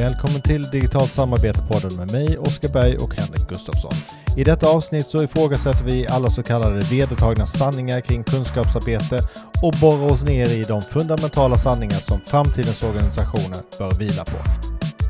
Välkommen 0.00 0.42
till 0.42 0.62
Digitalt 0.62 1.10
samarbete-podden 1.10 1.96
med 1.96 2.12
mig, 2.12 2.38
Oskar 2.38 2.68
Berg 2.68 2.96
och 2.96 3.14
Henrik 3.14 3.48
Gustafsson. 3.48 3.92
I 4.36 4.44
detta 4.44 4.68
avsnitt 4.68 5.06
så 5.06 5.22
ifrågasätter 5.22 5.84
vi 5.84 6.06
alla 6.06 6.30
så 6.30 6.42
kallade 6.42 6.80
vedertagna 6.80 7.46
sanningar 7.46 8.00
kring 8.00 8.24
kunskapsarbete 8.24 9.20
och 9.62 9.74
borrar 9.80 10.12
oss 10.12 10.24
ner 10.24 10.48
i 10.48 10.62
de 10.62 10.82
fundamentala 10.82 11.58
sanningar 11.58 11.98
som 11.98 12.20
framtidens 12.20 12.82
organisationer 12.82 13.60
bör 13.78 13.90
vila 13.90 14.24
på. 14.24 14.38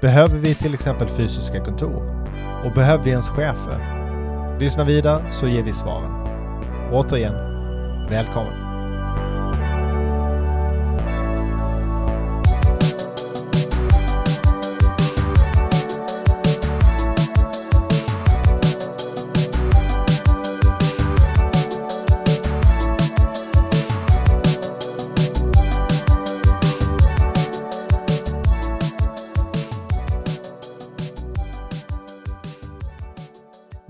Behöver 0.01 0.37
vi 0.37 0.55
till 0.55 0.75
exempel 0.75 1.09
fysiska 1.09 1.65
kontor? 1.65 2.27
Och 2.65 2.73
behöver 2.73 3.05
vi 3.05 3.11
ens 3.11 3.29
chefer? 3.29 3.79
Lyssna 4.61 4.85
vidare 4.85 5.25
så 5.33 5.49
ger 5.49 5.63
vi 5.63 5.73
svaren. 5.73 6.13
Återigen, 6.93 7.35
välkommen! 8.11 8.70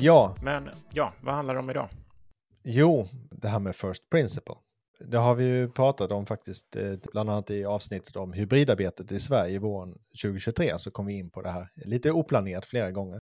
Ja. 0.01 0.37
Men 0.43 0.71
ja, 0.93 1.13
vad 1.21 1.35
handlar 1.35 1.55
det 1.55 1.61
om 1.61 1.71
idag? 1.71 1.89
Jo, 2.63 3.07
det 3.31 3.49
här 3.49 3.59
med 3.59 3.77
First 3.77 4.11
Principle. 4.11 4.55
Det 4.99 5.19
har 5.19 5.35
vi 5.35 5.45
ju 5.45 5.71
pratat 5.71 6.13
om 6.13 6.27
faktiskt, 6.27 6.77
eh, 6.77 6.93
bland 7.13 7.31
annat 7.31 7.51
i 7.51 7.65
avsnittet 7.65 8.17
om 8.17 8.33
hybridarbetet 8.33 9.13
i 9.13 9.21
Sverige 9.21 9.59
våren 9.59 9.95
2023 10.23 10.79
så 10.79 10.91
kom 10.91 11.07
vi 11.07 11.13
in 11.13 11.31
på 11.31 11.43
det 11.43 11.51
här 11.51 11.69
lite 11.75 12.11
oplanerat 12.11 12.67
flera 12.67 12.91
gånger. 12.91 13.19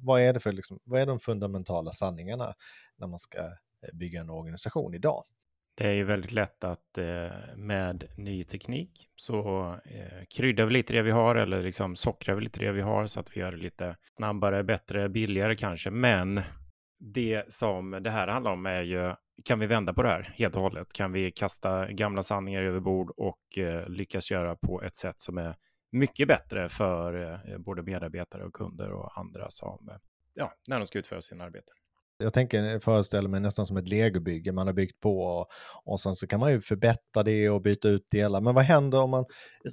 Vad 0.00 0.20
är 0.20 0.32
det 0.32 0.40
för, 0.40 0.52
liksom, 0.52 0.78
vad 0.84 1.00
är 1.00 1.06
de 1.06 1.20
fundamentala 1.20 1.92
sanningarna 1.92 2.54
när 2.96 3.06
man 3.06 3.18
ska 3.18 3.38
eh, 3.38 3.92
bygga 3.92 4.20
en 4.20 4.30
organisation 4.30 4.94
idag? 4.94 5.22
Det 5.76 5.86
är 5.86 5.92
ju 5.92 6.04
väldigt 6.04 6.32
lätt 6.32 6.64
att 6.64 6.98
eh, 6.98 7.56
med 7.56 8.08
ny 8.16 8.44
teknik 8.44 9.08
så 9.16 9.68
eh, 9.84 10.24
kryddar 10.36 10.66
vi 10.66 10.72
lite 10.72 10.92
det 10.92 11.02
vi 11.02 11.10
har 11.10 11.36
eller 11.36 11.62
liksom 11.62 11.96
sockrar 11.96 12.34
vi 12.34 12.40
lite 12.40 12.60
det 12.60 12.72
vi 12.72 12.80
har 12.80 13.06
så 13.06 13.20
att 13.20 13.36
vi 13.36 13.40
gör 13.40 13.52
det 13.52 13.58
lite 13.58 13.96
snabbare, 14.16 14.64
bättre, 14.64 15.08
billigare 15.08 15.56
kanske. 15.56 15.90
Men 15.90 16.40
det 16.98 17.52
som 17.52 17.90
det 17.90 18.10
här 18.10 18.28
handlar 18.28 18.52
om 18.52 18.66
är 18.66 18.82
ju, 18.82 19.14
kan 19.44 19.58
vi 19.58 19.66
vända 19.66 19.94
på 19.94 20.02
det 20.02 20.08
här 20.08 20.34
helt 20.36 20.56
och 20.56 20.62
hållet? 20.62 20.92
Kan 20.92 21.12
vi 21.12 21.30
kasta 21.30 21.92
gamla 21.92 22.22
sanningar 22.22 22.62
över 22.62 22.80
bord 22.80 23.10
och 23.16 23.58
eh, 23.58 23.88
lyckas 23.88 24.30
göra 24.30 24.56
på 24.56 24.82
ett 24.82 24.96
sätt 24.96 25.20
som 25.20 25.38
är 25.38 25.56
mycket 25.92 26.28
bättre 26.28 26.68
för 26.68 27.32
eh, 27.32 27.58
både 27.58 27.82
medarbetare 27.82 28.44
och 28.44 28.52
kunder 28.52 28.92
och 28.92 29.18
andra 29.18 29.50
som, 29.50 29.88
eh, 29.88 29.96
ja, 30.34 30.52
när 30.68 30.78
de 30.78 30.86
ska 30.86 30.98
utföra 30.98 31.20
sina 31.20 31.44
arbeten? 31.44 31.74
Jag 32.18 32.32
tänker, 32.32 32.78
föreställer 32.78 33.28
mig 33.28 33.40
nästan 33.40 33.66
som 33.66 33.76
ett 33.76 33.88
legobygge 33.88 34.52
man 34.52 34.66
har 34.66 34.74
byggt 34.74 35.00
på 35.00 35.20
och, 35.20 35.46
och 35.84 36.00
sen 36.00 36.14
så 36.14 36.26
kan 36.26 36.40
man 36.40 36.52
ju 36.52 36.60
förbättra 36.60 37.22
det 37.22 37.50
och 37.50 37.62
byta 37.62 37.88
ut 37.88 38.06
delar. 38.10 38.40
Men 38.40 38.54
vad 38.54 38.64
händer 38.64 39.00
om 39.02 39.10
man 39.10 39.24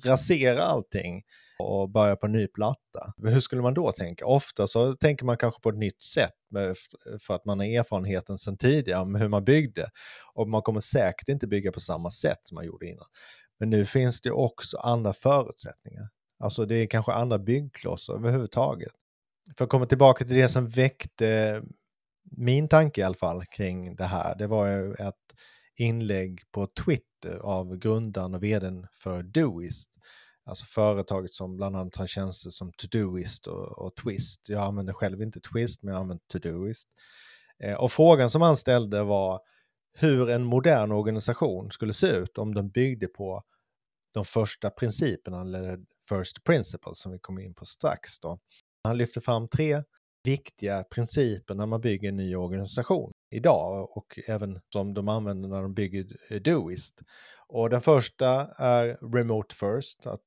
raserar 0.05 0.59
allting 0.59 1.23
och 1.59 1.89
börjar 1.89 2.15
på 2.15 2.25
en 2.25 2.31
ny 2.31 2.47
platta? 2.47 3.13
Hur 3.23 3.39
skulle 3.39 3.61
man 3.61 3.73
då 3.73 3.91
tänka? 3.91 4.25
Ofta 4.25 4.67
så 4.67 4.95
tänker 4.95 5.25
man 5.25 5.37
kanske 5.37 5.61
på 5.61 5.69
ett 5.69 5.77
nytt 5.77 6.01
sätt 6.01 6.31
för 7.21 7.35
att 7.35 7.45
man 7.45 7.59
har 7.59 7.65
erfarenheten 7.65 8.37
sedan 8.37 8.57
tidigare 8.57 9.01
om 9.01 9.15
hur 9.15 9.27
man 9.27 9.43
byggde. 9.43 9.85
Och 10.33 10.49
man 10.49 10.61
kommer 10.61 10.79
säkert 10.79 11.29
inte 11.29 11.47
bygga 11.47 11.71
på 11.71 11.79
samma 11.79 12.09
sätt 12.09 12.39
som 12.43 12.55
man 12.55 12.65
gjorde 12.65 12.87
innan. 12.87 13.07
Men 13.59 13.69
nu 13.69 13.85
finns 13.85 14.21
det 14.21 14.31
också 14.31 14.77
andra 14.77 15.13
förutsättningar. 15.13 16.09
Alltså 16.39 16.65
det 16.65 16.75
är 16.75 16.87
kanske 16.87 17.11
andra 17.11 17.39
byggklossar 17.39 18.13
överhuvudtaget. 18.13 18.91
För 19.57 19.65
att 19.65 19.71
komma 19.71 19.85
tillbaka 19.85 20.25
till 20.25 20.35
det 20.35 20.49
som 20.49 20.69
väckte 20.69 21.61
min 22.37 22.67
tanke 22.67 23.01
i 23.01 23.03
alla 23.03 23.15
fall 23.15 23.45
kring 23.45 23.95
det 23.95 24.05
här, 24.05 24.35
det 24.37 24.47
var 24.47 24.67
ju 24.67 24.93
ett 24.93 25.15
inlägg 25.77 26.41
på 26.51 26.67
Twitter 26.67 27.37
av 27.43 27.77
grundaren 27.77 28.35
och 28.35 28.43
vdn 28.43 28.87
för 28.93 29.23
Doist. 29.23 29.89
Alltså 30.45 30.65
företaget 30.65 31.33
som 31.33 31.57
bland 31.57 31.75
annat 31.75 31.95
har 31.95 32.07
tjänster 32.07 32.49
som 32.49 32.71
Todoist 32.77 33.47
och, 33.47 33.85
och 33.85 33.95
Twist. 33.95 34.49
Jag 34.49 34.63
använder 34.63 34.93
själv 34.93 35.21
inte 35.21 35.39
Twist, 35.39 35.83
men 35.83 35.93
jag 35.93 36.01
använder 36.01 36.23
Todoist. 36.27 36.87
Eh, 37.63 37.73
och 37.73 37.91
frågan 37.91 38.29
som 38.29 38.41
han 38.41 38.57
ställde 38.57 39.03
var 39.03 39.39
hur 39.93 40.29
en 40.29 40.43
modern 40.43 40.91
organisation 40.91 41.71
skulle 41.71 41.93
se 41.93 42.07
ut 42.07 42.37
om 42.37 42.53
den 42.53 42.69
byggde 42.69 43.07
på 43.07 43.43
de 44.13 44.25
första 44.25 44.69
principerna, 44.69 45.41
eller 45.41 45.79
first 46.09 46.43
principles 46.43 46.99
som 46.99 47.11
vi 47.11 47.19
kommer 47.19 47.41
in 47.41 47.53
på 47.53 47.65
strax. 47.65 48.19
Då. 48.19 48.39
Han 48.83 48.97
lyfter 48.97 49.21
fram 49.21 49.47
tre 49.47 49.83
viktiga 50.23 50.83
principer 50.83 51.55
när 51.55 51.65
man 51.65 51.81
bygger 51.81 52.09
en 52.09 52.15
ny 52.15 52.35
organisation 52.35 53.11
idag 53.29 53.97
och 53.97 54.19
även 54.27 54.59
som 54.73 54.93
de 54.93 55.07
använder 55.07 55.49
när 55.49 55.61
de 55.61 55.73
bygger 55.73 56.39
Doist. 56.39 57.01
Och 57.47 57.69
den 57.69 57.81
första 57.81 58.47
är 58.57 59.13
remote 59.13 59.55
first, 59.55 60.07
att 60.07 60.23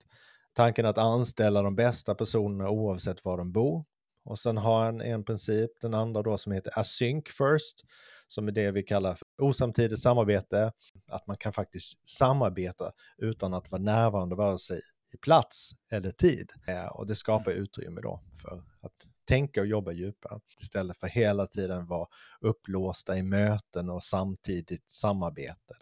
tanken 0.52 0.86
att 0.86 0.98
anställa 0.98 1.62
de 1.62 1.76
bästa 1.76 2.14
personerna 2.14 2.70
oavsett 2.70 3.24
var 3.24 3.38
de 3.38 3.52
bor. 3.52 3.84
Och 4.24 4.38
sen 4.38 4.56
har 4.56 4.84
han 4.84 5.00
en 5.00 5.24
princip, 5.24 5.70
den 5.80 5.94
andra 5.94 6.22
då 6.22 6.38
som 6.38 6.52
heter 6.52 6.78
async 6.78 7.24
first, 7.28 7.84
som 8.28 8.48
är 8.48 8.52
det 8.52 8.70
vi 8.70 8.82
kallar 8.82 9.14
för 9.14 9.26
osamtidigt 9.44 10.02
samarbete, 10.02 10.72
att 11.10 11.26
man 11.26 11.36
kan 11.36 11.52
faktiskt 11.52 12.08
samarbeta 12.08 12.92
utan 13.18 13.54
att 13.54 13.70
vara 13.72 13.82
närvarande 13.82 14.36
vare 14.36 14.58
sig 14.58 14.80
i 15.14 15.16
plats 15.16 15.70
eller 15.90 16.10
tid. 16.10 16.50
Eh, 16.66 16.86
och 16.86 17.06
det 17.06 17.14
skapar 17.14 17.52
utrymme 17.52 18.00
då 18.00 18.20
för 18.42 18.54
att 18.80 19.13
tänka 19.24 19.60
och 19.60 19.66
jobba 19.66 19.92
djupare 19.92 20.40
istället 20.60 20.96
för 20.96 21.06
hela 21.06 21.46
tiden 21.46 21.86
vara 21.86 22.08
upplåsta 22.40 23.18
i 23.18 23.22
möten 23.22 23.90
och 23.90 24.02
samtidigt 24.02 24.90
samarbete. 24.90 25.74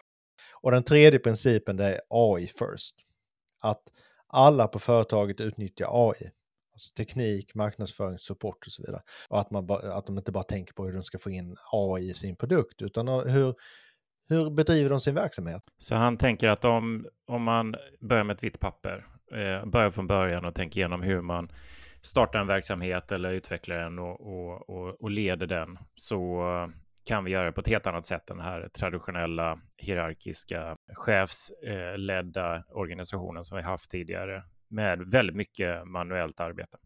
Och 0.62 0.70
den 0.70 0.82
tredje 0.82 1.18
principen 1.18 1.76
det 1.76 1.84
är 1.84 2.00
AI 2.08 2.46
first. 2.46 2.94
Att 3.60 3.82
alla 4.26 4.68
på 4.68 4.78
företaget 4.78 5.40
utnyttjar 5.40 6.10
AI. 6.10 6.30
Alltså 6.72 6.92
teknik, 6.96 7.54
marknadsföring, 7.54 8.18
support 8.18 8.66
och 8.66 8.72
så 8.72 8.82
vidare. 8.82 9.02
Och 9.28 9.40
att, 9.40 9.50
man 9.50 9.70
att 9.70 10.06
de 10.06 10.18
inte 10.18 10.32
bara 10.32 10.44
tänker 10.44 10.74
på 10.74 10.84
hur 10.84 10.92
de 10.92 11.02
ska 11.02 11.18
få 11.18 11.30
in 11.30 11.56
AI 11.72 12.10
i 12.10 12.14
sin 12.14 12.36
produkt 12.36 12.82
utan 12.82 13.08
hur, 13.08 13.54
hur 14.28 14.50
bedriver 14.50 14.90
de 14.90 15.00
sin 15.00 15.14
verksamhet? 15.14 15.62
Så 15.78 15.94
han 15.94 16.16
tänker 16.16 16.48
att 16.48 16.64
om, 16.64 17.06
om 17.26 17.42
man 17.42 17.74
börjar 18.00 18.24
med 18.24 18.34
ett 18.34 18.44
vitt 18.44 18.60
papper, 18.60 19.06
eh, 19.32 19.66
börjar 19.66 19.90
från 19.90 20.06
början 20.06 20.44
och 20.44 20.54
tänker 20.54 20.80
igenom 20.80 21.02
hur 21.02 21.20
man 21.20 21.52
startar 22.02 22.38
en 22.38 22.46
verksamhet 22.46 23.12
eller 23.12 23.32
utvecklar 23.32 23.76
den 23.76 23.98
och, 23.98 24.20
och, 24.20 24.70
och, 24.70 25.02
och 25.02 25.10
leder 25.10 25.46
den 25.46 25.78
så 25.94 26.42
kan 27.04 27.24
vi 27.24 27.30
göra 27.30 27.46
det 27.46 27.52
på 27.52 27.60
ett 27.60 27.68
helt 27.68 27.86
annat 27.86 28.06
sätt 28.06 28.30
än 28.30 28.36
den 28.36 28.46
här 28.46 28.68
traditionella 28.68 29.58
hierarkiska 29.76 30.76
chefsledda 30.94 32.56
eh, 32.56 32.62
organisationen 32.70 33.44
som 33.44 33.56
vi 33.56 33.62
haft 33.62 33.90
tidigare 33.90 34.42
med 34.68 34.98
väldigt 35.10 35.36
mycket 35.36 35.86
manuellt 35.86 36.40
arbete. 36.40 36.78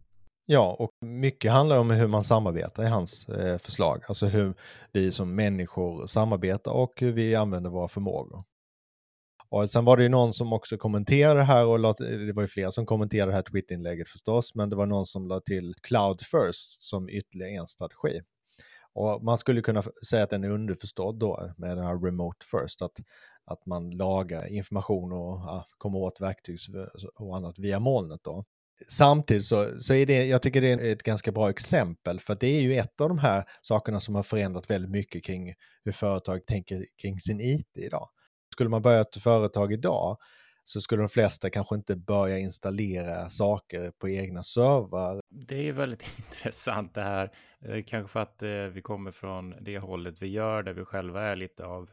Ja, 0.47 0.77
och 0.79 0.91
mycket 1.01 1.53
handlar 1.53 1.79
om 1.79 1.91
hur 1.91 2.07
man 2.07 2.23
samarbetar 2.23 2.83
i 2.83 2.87
hans 2.87 3.29
eh, 3.29 3.59
förslag, 3.59 4.03
alltså 4.09 4.27
hur 4.27 4.55
vi 4.93 5.13
som 5.13 5.35
människor 5.35 6.07
samarbetar 6.07 6.73
och 6.73 6.93
hur 6.97 7.13
vi 7.13 7.35
använder 7.35 7.71
våra 7.71 7.89
förmågor. 7.89 8.45
Och 9.49 9.71
sen 9.71 9.85
var 9.85 9.97
det 9.97 10.03
ju 10.03 10.09
någon 10.09 10.33
som 10.33 10.53
också 10.53 10.77
kommenterade 10.77 11.41
det 11.41 11.45
här 11.45 11.67
och 11.67 11.95
det 11.99 12.33
var 12.33 12.43
ju 12.43 12.49
flera 12.49 12.71
som 12.71 12.87
kommenterade 12.87 13.33
det 13.33 13.37
här 13.37 13.43
Twitter-inlägget 13.43 14.09
förstås, 14.09 14.55
men 14.55 14.71
det 14.71 14.77
var 14.77 14.87
någon 14.87 15.07
som 15.07 15.27
lade 15.29 15.45
till 15.45 15.75
Cloud 15.83 16.21
First 16.21 16.83
som 16.83 17.09
ytterligare 17.09 17.53
en 17.53 17.67
strategi. 17.67 18.21
Och 18.93 19.25
man 19.25 19.37
skulle 19.37 19.63
kunna 19.63 19.83
säga 20.09 20.23
att 20.23 20.31
den 20.31 20.45
är 20.45 20.51
underförstådd 20.51 21.19
då 21.19 21.53
med 21.57 21.77
den 21.77 21.87
här 21.87 22.05
Remote 22.05 22.47
First, 22.47 22.83
att, 22.83 22.93
att 23.45 23.67
man 23.67 23.91
lagar 23.91 24.47
information 24.47 25.13
och 25.13 25.37
ja, 25.37 25.65
kommer 25.79 25.99
åt 25.99 26.21
verktyg 26.21 26.59
och 27.15 27.37
annat 27.37 27.59
via 27.59 27.81
molnet 27.81 28.21
då. 28.25 28.45
Samtidigt 28.89 29.45
så, 29.45 29.81
så 29.81 29.95
är 29.95 30.07
det, 30.07 30.27
jag 30.27 30.43
tycker 30.43 30.61
det 30.61 30.69
är 30.69 30.93
ett 30.93 31.03
ganska 31.03 31.33
bra 31.33 31.51
exempel, 31.51 32.21
för 32.21 32.37
det 32.41 32.47
är 32.47 32.61
ju 32.61 32.75
ett 32.75 33.01
av 33.01 33.09
de 33.09 33.19
här 33.19 33.45
sakerna 33.63 34.01
som 34.01 34.15
har 34.15 34.23
förändrat 34.23 34.71
väldigt 34.71 34.91
mycket 34.91 35.25
kring 35.25 35.55
hur 35.85 35.93
företag 35.93 36.47
tänker 36.47 36.85
kring 37.03 37.21
sin 37.21 37.41
IT 37.41 37.71
idag 37.75 38.09
skulle 38.57 38.71
man 38.71 38.83
börja 38.83 39.01
ett 39.01 39.23
företag 39.23 39.73
idag 39.73 40.17
så 40.65 40.81
skulle 40.81 41.03
de 41.03 41.09
flesta 41.09 41.51
kanske 41.51 41.75
inte 41.75 41.97
börja 41.97 42.39
installera 42.39 43.29
saker 43.29 43.91
på 43.91 44.09
egna 44.09 44.43
servrar. 44.43 45.21
Det 45.31 45.69
är 45.69 45.73
väldigt 45.73 46.19
intressant 46.19 46.95
det 46.95 47.03
här. 47.03 47.31
Eh, 47.61 47.85
kanske 47.87 48.13
för 48.13 48.21
att 48.21 48.43
eh, 48.43 48.51
vi 48.51 48.83
kommer 48.83 49.11
från 49.13 49.55
det 49.61 49.79
hållet 49.79 50.23
vi 50.23 50.27
gör, 50.27 50.63
där 50.63 50.73
vi 50.73 50.85
själva 50.85 51.23
är 51.23 51.37
lite 51.37 51.65
av 51.65 51.91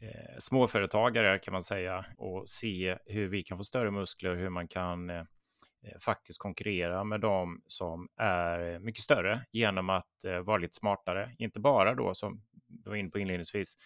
eh, 0.00 0.38
småföretagare 0.38 1.38
kan 1.38 1.52
man 1.52 1.62
säga 1.62 2.06
och 2.16 2.48
se 2.48 2.98
hur 3.06 3.28
vi 3.28 3.42
kan 3.42 3.58
få 3.58 3.64
större 3.64 3.90
muskler, 3.90 4.34
hur 4.34 4.48
man 4.48 4.68
kan 4.68 5.10
eh, 5.10 5.16
eh 5.16 5.98
faktiskt 6.00 6.38
konkurrera 6.38 7.04
med 7.04 7.20
dem 7.20 7.62
som 7.66 8.08
är 8.16 8.78
mycket 8.78 9.02
större 9.02 9.44
genom 9.52 9.90
att 9.90 10.24
eh, 10.24 10.38
vara 10.38 10.58
lite 10.58 10.74
smartare. 10.74 11.34
Inte 11.38 11.60
bara 11.60 11.94
då 11.94 12.14
som 12.14 12.42
du 12.66 12.90
var 12.90 12.96
inne 12.96 13.10
på 13.10 13.18
inledningsvis, 13.18 13.76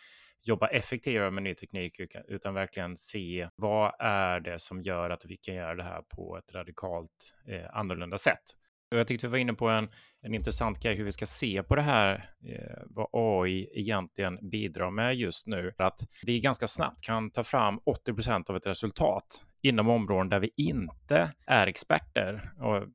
jobba 0.43 0.67
effektivare 0.67 1.31
med 1.31 1.43
ny 1.43 1.55
teknik 1.55 2.01
utan 2.29 2.55
verkligen 2.55 2.97
se 2.97 3.49
vad 3.55 3.93
är 3.99 4.41
det 4.41 4.59
som 4.59 4.83
gör 4.83 5.11
att 5.11 5.25
vi 5.25 5.37
kan 5.37 5.55
göra 5.55 5.75
det 5.75 5.83
här 5.83 6.03
på 6.03 6.39
ett 6.39 6.55
radikalt 6.55 7.35
eh, 7.49 7.77
annorlunda 7.77 8.19
sätt. 8.19 8.43
Och 8.91 8.99
jag 8.99 9.07
tyckte 9.07 9.27
vi 9.27 9.31
var 9.31 9.39
inne 9.39 9.53
på 9.53 9.69
en, 9.69 9.89
en 10.23 10.35
intressant 10.35 10.83
grej 10.83 10.95
hur 10.95 11.05
vi 11.05 11.13
ska 11.13 11.27
se 11.27 11.63
på 11.63 11.77
det 11.77 11.83
här, 11.83 12.31
eh, 12.45 12.83
vad 12.87 13.09
AI 13.13 13.71
egentligen 13.75 14.51
bidrar 14.51 14.91
med 14.91 15.15
just 15.15 15.47
nu. 15.47 15.73
Att 15.79 16.01
vi 16.27 16.41
ganska 16.41 16.67
snabbt 16.67 17.03
kan 17.03 17.31
ta 17.31 17.45
fram 17.45 17.81
80% 18.09 18.51
av 18.51 18.57
ett 18.57 18.67
resultat 18.67 19.45
inom 19.63 19.89
områden 19.89 20.29
där 20.29 20.41
vi 20.41 20.51
inte 20.57 21.31
är 21.47 21.67
experter, 21.67 22.53
och 22.59 22.89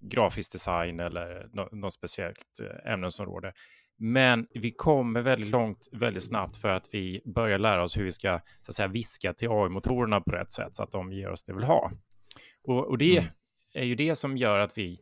grafisk 0.00 0.52
design 0.52 1.00
eller 1.00 1.48
något 1.72 1.92
speciellt 1.92 2.60
eh, 2.62 2.92
ämnesområde. 2.92 3.52
Men 4.02 4.46
vi 4.50 4.70
kommer 4.70 5.22
väldigt 5.22 5.50
långt 5.50 5.88
väldigt 5.92 6.24
snabbt 6.24 6.56
för 6.56 6.68
att 6.68 6.88
vi 6.92 7.22
börjar 7.24 7.58
lära 7.58 7.82
oss 7.82 7.96
hur 7.96 8.04
vi 8.04 8.12
ska 8.12 8.40
så 8.62 8.70
att 8.70 8.74
säga, 8.74 8.88
viska 8.88 9.32
till 9.32 9.48
AI-motorerna 9.48 10.20
på 10.20 10.30
rätt 10.30 10.52
sätt 10.52 10.74
så 10.74 10.82
att 10.82 10.92
de 10.92 11.12
ger 11.12 11.30
oss 11.30 11.44
det 11.44 11.52
vi 11.52 11.56
vill 11.56 11.66
ha. 11.66 11.92
Och, 12.64 12.86
och 12.86 12.98
det 12.98 13.18
mm. 13.18 13.30
är 13.74 13.84
ju 13.84 13.94
det 13.94 14.14
som 14.14 14.36
gör 14.36 14.58
att 14.58 14.78
vi 14.78 15.00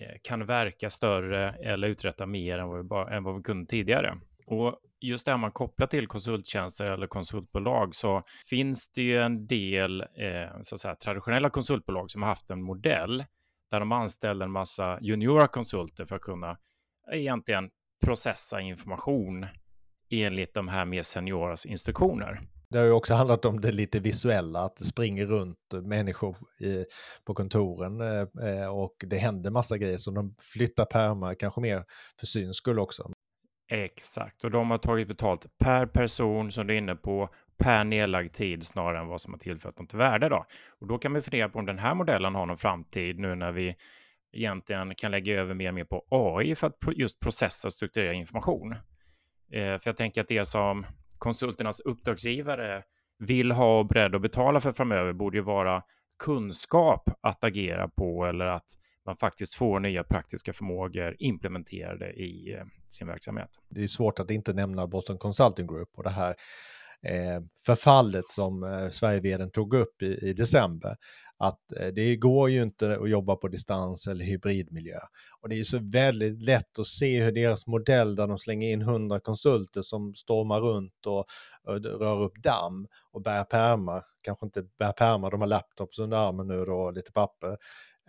eh, 0.00 0.16
kan 0.22 0.46
verka 0.46 0.90
större 0.90 1.50
eller 1.50 1.88
uträtta 1.88 2.26
mer 2.26 2.58
än 2.58 2.68
vad 2.68 2.76
vi, 2.76 2.84
bara, 2.84 3.16
än 3.16 3.24
vad 3.24 3.36
vi 3.36 3.42
kunde 3.42 3.66
tidigare. 3.66 4.18
Och 4.46 4.80
just 5.00 5.24
det 5.24 5.30
här 5.30 5.38
man 5.38 5.52
kopplar 5.52 5.86
till 5.86 6.06
konsulttjänster 6.06 6.84
eller 6.84 7.06
konsultbolag 7.06 7.94
så 7.94 8.22
finns 8.50 8.88
det 8.88 9.02
ju 9.02 9.20
en 9.20 9.46
del 9.46 10.00
eh, 10.00 10.62
så 10.62 10.74
att 10.74 10.80
säga, 10.80 10.94
traditionella 10.94 11.50
konsultbolag 11.50 12.10
som 12.10 12.22
har 12.22 12.28
haft 12.28 12.50
en 12.50 12.62
modell 12.62 13.24
där 13.70 13.80
de 13.80 13.92
anställer 13.92 14.44
en 14.44 14.52
massa 14.52 14.98
juniora 15.00 15.48
konsulter 15.48 16.04
för 16.04 16.16
att 16.16 16.22
kunna 16.22 16.58
egentligen 17.12 17.70
processa 18.00 18.60
information 18.60 19.46
enligt 20.10 20.54
de 20.54 20.68
här 20.68 20.84
mer 20.84 21.02
senioras 21.02 21.66
instruktioner. 21.66 22.40
Det 22.70 22.78
har 22.78 22.84
ju 22.84 22.92
också 22.92 23.14
handlat 23.14 23.44
om 23.44 23.60
det 23.60 23.72
lite 23.72 24.00
visuella, 24.00 24.60
att 24.60 24.76
det 24.76 24.84
springer 24.84 25.26
runt 25.26 25.56
människor 25.82 26.36
i, 26.60 26.84
på 27.26 27.34
kontoren 27.34 28.00
eh, 28.00 28.66
och 28.66 28.94
det 29.06 29.16
händer 29.16 29.50
massa 29.50 29.78
grejer, 29.78 29.98
så 29.98 30.10
de 30.10 30.34
flyttar 30.38 30.84
pärmar, 30.84 31.34
kanske 31.34 31.60
mer 31.60 31.84
för 32.20 32.26
syns 32.26 32.56
skull 32.56 32.78
också. 32.78 33.10
Exakt, 33.72 34.44
och 34.44 34.50
de 34.50 34.70
har 34.70 34.78
tagit 34.78 35.08
betalt 35.08 35.46
per 35.58 35.86
person 35.86 36.52
som 36.52 36.66
du 36.66 36.74
är 36.74 36.78
inne 36.78 36.96
på, 36.96 37.28
per 37.58 37.84
nedlagd 37.84 38.32
tid 38.32 38.66
snarare 38.66 39.00
än 39.00 39.06
vad 39.06 39.20
som 39.20 39.32
har 39.32 39.38
tillfört 39.38 39.78
något 39.78 39.94
värde. 39.94 40.28
Då. 40.28 40.44
Och 40.80 40.86
då 40.86 40.98
kan 40.98 41.14
vi 41.14 41.22
fundera 41.22 41.48
på 41.48 41.58
om 41.58 41.66
den 41.66 41.78
här 41.78 41.94
modellen 41.94 42.34
har 42.34 42.46
någon 42.46 42.56
framtid 42.56 43.18
nu 43.18 43.34
när 43.34 43.52
vi 43.52 43.74
egentligen 44.32 44.94
kan 44.94 45.10
lägga 45.10 45.40
över 45.40 45.54
mer 45.54 45.68
och 45.68 45.74
mer 45.74 45.84
på 45.84 46.04
AI 46.10 46.54
för 46.54 46.66
att 46.66 46.96
just 46.96 47.20
processa 47.20 47.68
och 47.68 47.72
strukturera 47.72 48.12
information. 48.12 48.72
Eh, 49.52 49.78
för 49.78 49.82
jag 49.84 49.96
tänker 49.96 50.20
att 50.20 50.28
det 50.28 50.44
som 50.44 50.86
konsulternas 51.18 51.80
uppdragsgivare 51.80 52.82
vill 53.18 53.52
ha 53.52 53.78
och 53.78 53.86
beredd 53.86 54.14
att 54.14 54.22
betala 54.22 54.60
för 54.60 54.72
framöver 54.72 55.12
borde 55.12 55.38
ju 55.38 55.42
vara 55.42 55.82
kunskap 56.24 57.08
att 57.20 57.44
agera 57.44 57.88
på 57.88 58.26
eller 58.26 58.46
att 58.46 58.66
man 59.06 59.16
faktiskt 59.16 59.54
får 59.54 59.80
nya 59.80 60.04
praktiska 60.04 60.52
förmågor 60.52 61.16
implementerade 61.18 62.12
i 62.12 62.54
eh, 62.54 62.64
sin 62.88 63.06
verksamhet. 63.06 63.50
Det 63.68 63.82
är 63.82 63.86
svårt 63.86 64.18
att 64.18 64.30
inte 64.30 64.52
nämna 64.52 64.86
Boston 64.86 65.18
Consulting 65.18 65.66
Group 65.66 65.88
och 65.96 66.02
det 66.02 66.10
här 66.10 66.34
Eh, 67.02 67.40
förfallet 67.66 68.30
som 68.30 68.62
eh, 68.62 68.90
Sverigeveden 68.90 69.50
tog 69.50 69.74
upp 69.74 70.02
i, 70.02 70.06
i 70.06 70.32
december. 70.32 70.96
Att 71.38 71.72
eh, 71.80 71.86
det 71.86 72.16
går 72.16 72.50
ju 72.50 72.62
inte 72.62 72.96
att 72.96 73.10
jobba 73.10 73.36
på 73.36 73.48
distans 73.48 74.06
eller 74.06 74.24
hybridmiljö. 74.24 74.98
Och 75.40 75.48
det 75.48 75.54
är 75.54 75.58
ju 75.58 75.64
så 75.64 75.78
väldigt 75.82 76.42
lätt 76.42 76.78
att 76.78 76.86
se 76.86 77.22
hur 77.22 77.32
deras 77.32 77.66
modell 77.66 78.14
där 78.14 78.26
de 78.26 78.38
slänger 78.38 78.72
in 78.72 78.82
hundra 78.82 79.20
konsulter 79.20 79.82
som 79.82 80.14
stormar 80.14 80.60
runt 80.60 81.06
och, 81.06 81.24
och 81.62 81.84
rör 81.84 82.22
upp 82.22 82.42
damm 82.42 82.86
och 83.12 83.22
bär 83.22 83.44
pärmar, 83.44 84.04
kanske 84.22 84.46
inte 84.46 84.62
bär 84.78 84.92
pärmar, 84.92 85.30
de 85.30 85.40
har 85.40 85.48
laptops 85.48 85.98
under 85.98 86.16
armen 86.16 86.46
nu 86.46 86.64
då 86.64 86.74
och 86.74 86.92
lite 86.92 87.12
papper. 87.12 87.56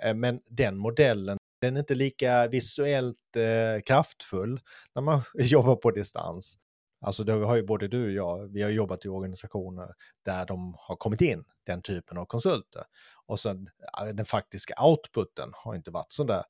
Eh, 0.03 0.13
men 0.13 0.39
den 0.49 0.77
modellen 0.77 1.37
den 1.61 1.75
är 1.75 1.79
inte 1.79 1.95
lika 1.95 2.47
visuellt 2.47 3.35
eh, 3.35 3.81
kraftfull 3.85 4.59
när 4.95 5.01
man 5.01 5.21
jobbar 5.33 5.75
på 5.75 5.91
distans. 5.91 6.57
Alltså 7.01 7.23
det 7.23 7.33
har 7.33 7.55
ju 7.55 7.63
både 7.63 7.87
du 7.87 8.05
och 8.05 8.11
jag, 8.11 8.53
vi 8.53 8.61
har 8.61 8.69
jobbat 8.69 9.05
i 9.05 9.09
organisationer 9.09 9.93
där 10.25 10.45
de 10.45 10.75
har 10.77 10.95
kommit 10.95 11.21
in, 11.21 11.43
den 11.65 11.81
typen 11.81 12.17
av 12.17 12.25
konsulter. 12.25 12.83
Och 13.25 13.39
sen 13.39 13.69
den 14.13 14.25
faktiska 14.25 14.73
outputen 14.83 15.51
har 15.53 15.75
inte 15.75 15.91
varit 15.91 16.11
så 16.11 16.23
där 16.23 16.43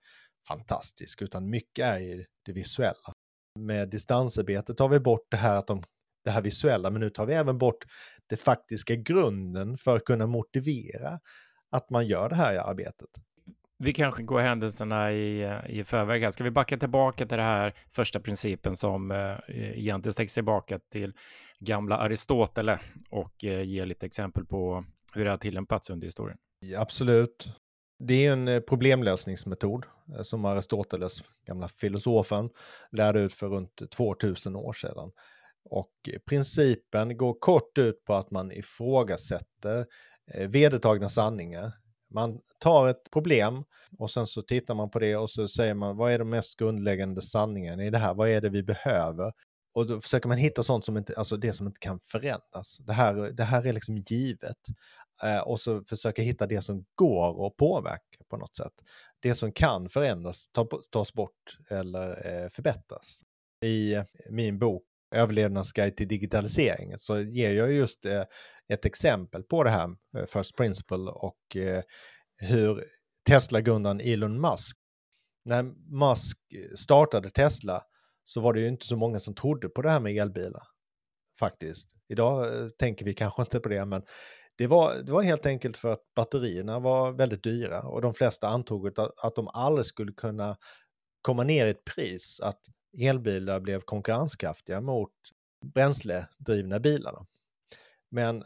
fantastisk, 0.48 1.22
utan 1.22 1.50
mycket 1.50 1.86
är 1.86 2.00
ju 2.00 2.26
det 2.46 2.52
visuella. 2.52 3.14
Med 3.60 3.90
distansarbete 3.90 4.74
tar 4.74 4.90
vi 4.90 5.00
bort 5.00 5.28
det 5.32 5.38
här, 5.38 5.56
att 5.56 5.68
de, 5.68 5.84
det 6.24 6.32
här 6.32 6.42
visuella, 6.42 6.90
men 6.90 7.00
nu 7.00 7.10
tar 7.10 7.26
vi 7.26 7.34
även 7.34 7.58
bort 7.58 7.86
det 8.28 8.38
faktiska 8.38 8.96
grunden 8.96 9.78
för 9.78 9.98
att 9.98 10.06
kunna 10.06 10.28
motivera 10.28 11.20
att 11.70 11.90
man 11.90 12.08
gör 12.08 12.30
det 12.30 12.36
här 12.36 12.70
arbetet. 12.70 13.10
Vi 13.84 13.94
kanske 13.94 14.24
går 14.24 14.40
händelserna 14.40 15.12
i, 15.12 15.42
eh, 15.44 15.60
i 15.70 15.84
förväg 15.84 16.24
här. 16.24 16.32
Ska 16.32 16.44
vi 16.44 16.52
backa 16.52 16.78
tillbaka 16.78 17.26
till 17.26 17.38
den 17.38 17.46
här 17.46 17.74
första 17.92 18.20
principen 18.20 18.76
som 18.76 19.12
eh, 19.12 19.38
egentligen 19.48 20.14
sträcks 20.14 20.34
tillbaka 20.34 20.80
till 20.92 21.14
gamla 21.60 21.98
Aristoteles 21.98 22.82
och 23.10 23.46
eh, 23.46 23.62
ge 23.62 23.86
lite 23.86 24.06
exempel 24.06 24.46
på 24.46 24.86
hur 25.14 25.26
det 25.26 25.32
har 25.32 25.38
tillämpats 25.38 25.90
under 25.90 26.08
historien? 26.08 26.38
Ja, 26.60 26.82
absolut. 26.82 27.54
Det 28.00 28.26
är 28.26 28.34
en 28.34 28.48
eh, 28.48 28.60
problemlösningsmetod 28.60 29.86
eh, 30.16 30.22
som 30.22 30.46
Aristoteles, 30.46 31.24
gamla 31.48 31.68
filosofen, 31.68 32.50
lärde 32.92 33.20
ut 33.20 33.34
för 33.34 33.48
runt 33.48 33.92
2000 33.92 34.56
år 34.56 34.74
sedan. 34.74 35.12
Och 35.70 35.92
principen 36.30 37.18
går 37.18 37.34
kort 37.40 37.78
ut 37.78 38.06
på 38.06 38.14
att 38.14 38.32
man 38.32 38.52
ifrågasätter 38.52 39.86
vedertagna 40.48 41.10
sanningar 41.10 41.72
man 42.12 42.40
tar 42.60 42.90
ett 42.90 43.12
problem 43.12 43.64
och 43.98 44.12
sen 44.12 44.28
så 44.28 44.42
tittar 44.42 44.76
man 44.76 44.90
på 44.90 45.00
det 45.00 45.16
och 45.16 45.30
så 45.30 45.48
säger 45.48 45.74
man 45.74 45.98
vad 45.98 46.12
är 46.12 46.20
de 46.20 46.30
mest 46.30 46.58
grundläggande 46.58 47.22
sanningen 47.22 47.80
i 47.80 47.90
det 47.90 47.98
här? 47.98 48.14
Vad 48.14 48.30
är 48.30 48.42
det 48.42 48.50
vi 48.50 48.64
behöver? 48.64 49.34
Och 49.74 49.88
då 49.88 50.02
försöker 50.02 50.28
man 50.28 50.38
hitta 50.38 50.64
sånt 50.64 50.86
som 50.86 50.98
inte, 50.98 51.14
alltså 51.18 51.38
det 51.38 51.54
som 51.54 51.68
inte 51.68 51.80
kan 51.80 52.00
förändras. 52.00 52.78
Det 52.78 52.94
här, 52.94 53.14
det 53.14 53.44
här 53.44 53.68
är 53.68 53.74
liksom 53.74 53.98
givet. 53.98 54.58
Eh, 55.24 55.40
och 55.40 55.60
så 55.60 55.84
försöka 55.84 56.22
hitta 56.22 56.48
det 56.48 56.62
som 56.62 56.86
går 56.96 57.48
att 57.48 57.58
påverka 57.58 58.24
på 58.30 58.38
något 58.38 58.56
sätt. 58.56 58.74
Det 59.20 59.36
som 59.36 59.52
kan 59.52 59.90
förändras 59.90 60.50
tas 60.92 61.14
bort 61.14 61.58
eller 61.70 62.10
eh, 62.10 62.50
förbättras. 62.50 63.22
I 63.66 63.96
min 64.30 64.60
bok 64.60 64.84
Överlevnadsguide 65.16 65.98
till 65.98 66.08
digitalisering 66.08 66.98
så 66.98 67.20
ger 67.20 67.54
jag 67.54 67.74
just 67.74 68.06
eh, 68.06 68.24
ett 68.74 68.86
exempel 68.86 69.44
på 69.44 69.64
det 69.64 69.70
här, 69.70 69.90
eh, 70.18 70.26
First 70.26 70.58
Principle 70.58 71.12
och 71.12 71.56
eh, 71.56 71.84
hur 72.38 72.86
Tesla-grundaren 73.28 74.00
Elon 74.00 74.42
Musk, 74.42 74.78
när 75.46 75.64
Musk 76.00 76.38
startade 76.76 77.30
Tesla 77.30 77.84
så 78.24 78.42
var 78.42 78.54
det 78.54 78.60
ju 78.60 78.68
inte 78.68 78.86
så 78.86 78.96
många 78.96 79.20
som 79.20 79.36
trodde 79.36 79.70
på 79.70 79.82
det 79.82 79.90
här 79.90 80.00
med 80.00 80.18
elbilar. 80.18 80.64
Faktiskt. 81.40 81.90
Idag 82.08 82.58
eh, 82.58 82.70
tänker 82.70 83.06
vi 83.06 83.14
kanske 83.14 83.42
inte 83.42 83.60
på 83.60 83.70
det, 83.70 83.86
men 83.86 84.04
det 84.58 84.68
var, 84.68 84.96
det 85.04 85.12
var 85.12 85.22
helt 85.22 85.46
enkelt 85.46 85.78
för 85.78 85.92
att 85.92 86.14
batterierna 86.16 86.80
var 86.80 87.12
väldigt 87.12 87.44
dyra 87.44 87.82
och 87.82 88.02
de 88.02 88.14
flesta 88.14 88.48
antog 88.48 88.88
att, 88.88 89.00
att 89.00 89.36
de 89.36 89.48
aldrig 89.48 89.86
skulle 89.86 90.14
kunna 90.14 90.58
komma 91.22 91.44
ner 91.44 91.68
i 91.68 91.70
ett 91.70 91.86
pris 91.96 92.40
att 92.40 92.60
elbilar 92.98 93.60
blev 93.60 93.82
konkurrenskraftiga 93.82 94.82
mot 94.82 95.12
bränsledrivna 95.66 96.80
bilar. 96.80 97.26
Men 98.12 98.44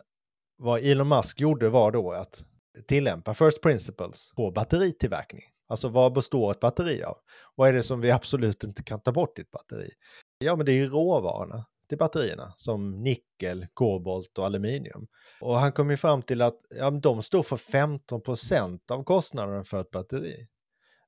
vad 0.58 0.84
Elon 0.84 1.08
Musk 1.08 1.42
gjorde 1.42 1.70
var 1.70 1.92
då 1.92 2.12
att 2.12 2.44
tillämpa 2.88 3.34
First 3.34 3.62
Principles 3.62 4.32
på 4.36 4.52
batteritillverkning. 4.52 5.44
Alltså 5.68 5.90
vad 5.90 6.14
består 6.14 6.52
ett 6.52 6.60
batteri 6.60 7.04
av? 7.04 7.18
Vad 7.56 7.70
är 7.70 7.74
det 7.74 7.84
som 7.84 8.02
vi 8.02 8.12
absolut 8.12 8.64
inte 8.64 8.84
kan 8.84 9.02
ta 9.02 9.12
bort 9.12 9.40
i 9.40 9.42
ett 9.42 9.52
batteri? 9.52 9.90
Ja, 10.38 10.56
men 10.56 10.66
det 10.66 10.72
är 10.72 10.76
ju 10.76 10.90
råvarorna 10.90 11.66
till 11.90 11.98
batterierna 11.98 12.54
som 12.58 13.04
nickel, 13.04 13.68
kobolt 13.74 14.38
och 14.38 14.46
aluminium. 14.46 15.08
Och 15.42 15.56
han 15.56 15.72
kom 15.72 15.90
ju 15.90 15.98
fram 15.98 16.22
till 16.22 16.42
att 16.42 16.60
ja, 16.70 16.92
de 16.92 17.22
står 17.22 17.44
för 17.44 17.58
15% 17.58 18.92
av 18.92 19.04
kostnaden 19.04 19.66
för 19.66 19.82
ett 19.82 19.92
batteri. 19.92 20.48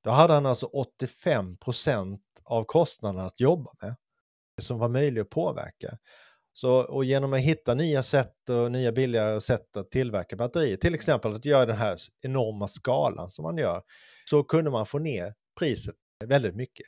Då 0.04 0.10
hade 0.10 0.34
han 0.34 0.46
alltså 0.46 0.70
85% 1.01 2.20
av 2.44 2.63
kostnaden 2.63 3.25
att 3.25 3.39
jobba 3.39 3.72
med 3.82 3.96
som 4.62 4.80
var 4.80 4.89
möjlig 4.89 5.22
att 5.22 5.30
påverka. 5.30 5.98
Så, 6.60 6.84
och 6.84 7.06
genom 7.06 7.34
att 7.34 7.40
hitta 7.40 7.74
nya 7.74 8.04
sätt 8.04 8.50
och 8.50 8.72
nya 8.72 8.92
billigare 8.92 9.42
sätt 9.42 9.78
att 9.78 9.92
tillverka 9.92 10.36
batterier, 10.36 10.78
till 10.78 10.96
exempel 10.96 11.34
att 11.34 11.46
göra 11.46 11.66
den 11.66 11.76
här 11.78 11.98
enorma 12.22 12.68
skalan 12.68 13.30
som 13.30 13.44
man 13.44 13.58
gör, 13.58 13.82
så 14.30 14.44
kunde 14.44 14.72
man 14.72 14.86
få 14.86 15.00
ner 15.00 15.34
priset 15.60 15.96
väldigt 16.26 16.56
mycket. 16.56 16.86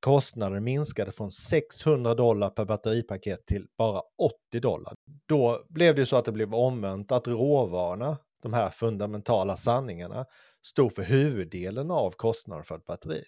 Kostnaden 0.00 0.64
minskade 0.64 1.12
från 1.12 1.32
600 1.32 2.14
dollar 2.14 2.50
per 2.50 2.64
batteripaket 2.64 3.46
till 3.46 3.66
bara 3.78 4.02
80 4.50 4.60
dollar. 4.60 4.94
Då 5.28 5.60
blev 5.68 5.94
det 5.94 6.06
så 6.06 6.16
att 6.16 6.24
det 6.24 6.32
blev 6.32 6.54
omvänt, 6.54 7.12
att 7.12 7.28
råvarorna, 7.28 8.18
de 8.42 8.52
här 8.52 8.70
fundamentala 8.70 9.56
sanningarna, 9.56 10.26
stod 10.66 10.92
för 10.92 11.02
huvuddelen 11.02 11.90
av 11.90 12.10
kostnaden 12.10 12.64
för 12.64 12.76
ett 12.76 12.86
batteri. 12.86 13.22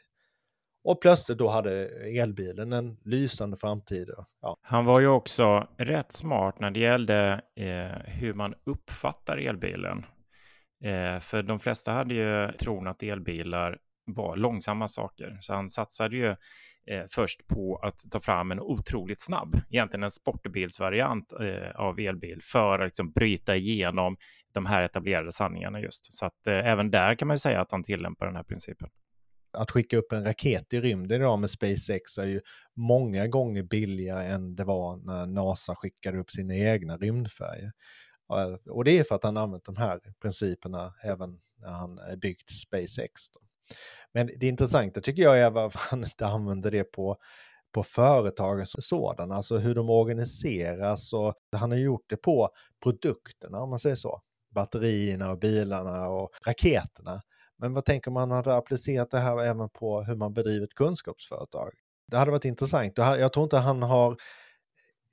Och 0.89 1.01
plötsligt 1.01 1.39
då 1.39 1.49
hade 1.49 1.89
elbilen 2.21 2.73
en 2.73 2.97
lysande 3.05 3.57
framtid. 3.57 4.11
Ja. 4.43 4.57
Han 4.63 4.85
var 4.85 5.01
ju 5.01 5.09
också 5.09 5.69
rätt 5.79 6.13
smart 6.13 6.61
när 6.61 6.71
det 6.71 6.81
gällde 6.81 7.41
eh, 7.57 8.13
hur 8.13 8.35
man 8.35 8.55
uppfattar 8.65 9.37
elbilen. 9.37 10.07
Eh, 10.85 11.21
för 11.21 11.43
de 11.43 11.61
flesta 11.61 11.93
hade 11.93 12.15
ju 12.15 12.53
tron 12.53 12.87
att 12.87 13.03
elbilar 13.03 13.79
var 14.05 14.37
långsamma 14.37 14.89
saker. 14.89 15.39
Så 15.41 15.55
han 15.55 15.71
satsade 15.71 16.17
ju 16.17 16.29
eh, 16.87 17.05
först 17.11 17.47
på 17.47 17.77
att 17.77 18.11
ta 18.11 18.21
fram 18.21 18.53
en 18.53 18.61
otroligt 18.61 19.21
snabb, 19.21 19.57
egentligen 19.71 20.05
en 20.05 20.11
sportbilsvariant 20.11 21.33
eh, 21.33 21.71
av 21.81 22.01
elbil 22.01 22.41
för 22.43 22.79
att 22.79 22.87
liksom 22.87 23.13
bryta 23.13 23.57
igenom 23.57 24.17
de 24.53 24.67
här 24.67 24.83
etablerade 24.83 25.33
sanningarna 25.33 25.81
just. 25.81 26.13
Så 26.13 26.27
att 26.27 26.47
eh, 26.47 26.67
även 26.67 26.91
där 26.91 27.15
kan 27.15 27.29
man 27.29 27.35
ju 27.35 27.39
säga 27.39 27.61
att 27.61 27.71
han 27.71 27.83
tillämpar 27.83 28.27
den 28.27 28.37
här 28.37 28.43
principen. 28.43 28.89
Att 29.53 29.71
skicka 29.71 29.97
upp 29.97 30.13
en 30.13 30.25
raket 30.25 30.73
i 30.73 30.81
rymden 30.81 31.21
idag 31.21 31.39
med 31.39 31.51
SpaceX 31.51 32.19
är 32.19 32.27
ju 32.27 32.41
många 32.77 33.27
gånger 33.27 33.63
billigare 33.63 34.27
än 34.27 34.57
det 34.57 34.65
var 34.65 34.97
när 34.97 35.27
NASA 35.27 35.77
skickade 35.77 36.19
upp 36.19 36.31
sina 36.31 36.55
egna 36.55 36.97
rymdfärger. 36.97 37.73
Och 38.71 38.85
det 38.85 38.99
är 38.99 39.05
för 39.05 39.15
att 39.15 39.25
han 39.25 39.37
använt 39.37 39.65
de 39.65 39.77
här 39.77 40.01
principerna 40.23 40.95
även 41.05 41.41
när 41.57 41.71
han 41.71 41.99
eh, 41.99 42.17
byggt 42.17 42.51
SpaceX. 42.51 43.31
Då. 43.35 43.41
Men 44.13 44.31
det 44.37 44.47
intressanta 44.47 45.01
tycker 45.01 45.23
jag 45.23 45.39
är 45.39 45.51
varför 45.51 45.81
han 45.91 46.05
inte 46.05 46.27
använder 46.27 46.71
det 46.71 46.85
på, 46.85 47.17
på 47.75 47.83
företagen 47.83 48.67
som 48.67 48.83
sådana, 48.83 49.35
alltså 49.35 49.59
hur 49.59 49.75
de 49.75 49.91
organiseras 49.91 51.13
och 51.13 51.35
han 51.53 51.71
har 51.71 51.79
gjort 51.79 52.05
det 52.07 52.17
på 52.17 52.51
produkterna 52.83 53.61
om 53.61 53.71
man 53.71 53.79
säger 53.79 53.97
så. 53.97 54.23
Batterierna 54.55 55.31
och 55.31 55.39
bilarna 55.39 56.09
och 56.09 56.31
raketerna. 56.47 57.23
Men 57.59 57.75
vad 57.75 57.85
tänker 57.85 58.11
man 58.11 58.31
hade 58.31 58.55
applicerat 58.55 59.11
det 59.11 59.19
här 59.19 59.45
även 59.45 59.69
på 59.69 60.03
hur 60.03 60.17
man 60.17 60.35
bedriver 60.35 60.65
ett 60.65 60.75
kunskapsföretag? 60.75 61.73
Det 62.07 62.17
hade 62.17 62.31
varit 62.31 62.45
intressant. 62.45 62.93
Jag 62.97 63.33
tror 63.33 63.45
inte 63.45 63.57
han 63.57 63.83
har 63.83 64.17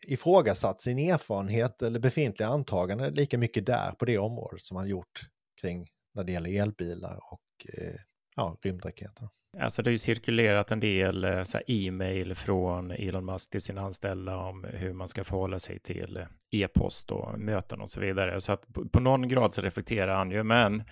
ifrågasatt 0.07 0.81
sin 0.81 0.99
erfarenhet 0.99 1.81
eller 1.81 1.99
befintliga 1.99 2.49
antaganden 2.49 3.13
lika 3.13 3.37
mycket 3.37 3.65
där 3.65 3.91
på 3.91 4.05
det 4.05 4.17
området 4.17 4.61
som 4.61 4.77
han 4.77 4.87
gjort 4.87 5.21
kring 5.61 5.87
när 6.13 6.23
det 6.23 6.31
gäller 6.31 6.61
elbilar 6.61 7.19
och 7.31 7.67
eh, 7.73 7.99
ja, 8.35 8.57
rymdraketer. 8.61 9.29
Alltså 9.59 9.81
det 9.81 9.89
har 9.89 9.91
ju 9.91 9.97
cirkulerat 9.97 10.71
en 10.71 10.79
del 10.79 11.23
eh, 11.23 11.43
e-mail 11.67 12.35
från 12.35 12.91
Elon 12.91 13.25
Musk 13.25 13.51
till 13.51 13.61
sina 13.61 13.81
anställda 13.81 14.37
om 14.37 14.63
hur 14.63 14.93
man 14.93 15.07
ska 15.07 15.23
förhålla 15.23 15.59
sig 15.59 15.79
till 15.79 16.17
eh, 16.17 16.25
e-post 16.51 17.11
och 17.11 17.39
möten 17.39 17.81
och 17.81 17.89
så 17.89 17.99
vidare. 17.99 18.41
Så 18.41 18.51
att 18.51 18.67
på, 18.91 18.99
någon 18.99 19.27
grad 19.27 19.53
så 19.53 19.61
reflekterar 19.61 20.15
han 20.15 20.31
ju, 20.31 20.43
men 20.43 20.83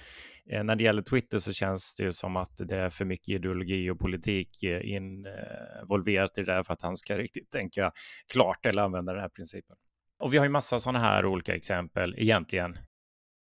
eh, 0.50 0.64
när 0.64 0.76
det 0.76 0.84
gäller 0.84 1.02
Twitter 1.02 1.40
så 1.40 1.54
känns 1.54 1.96
det 1.96 2.04
ju 2.04 2.12
som 2.12 2.36
att 2.36 2.58
det 2.58 2.76
är 2.76 2.90
för 2.90 3.06
mycket 3.06 3.30
ideologi 3.30 3.90
och 3.90 4.00
politik 4.00 4.64
involverat 4.64 6.38
i 6.38 6.44
det 6.44 6.54
där 6.54 6.64
för 6.64 6.74
att 6.74 6.82
han 6.82 6.96
ska 6.96 7.18
riktigt 7.18 7.52
tänka 7.52 7.92
klart 8.34 8.66
eller 8.66 8.82
använda 8.82 9.14
den 9.14 9.22
här 9.22 9.30
principen. 9.30 9.76
Och 10.20 10.34
vi 10.34 10.38
har 10.38 10.46
ju 10.46 10.52
massa 10.52 10.80
sådana 10.80 11.00
här 11.00 11.26
olika 11.26 11.56
exempel. 11.56 12.16
Egentligen 12.18 12.78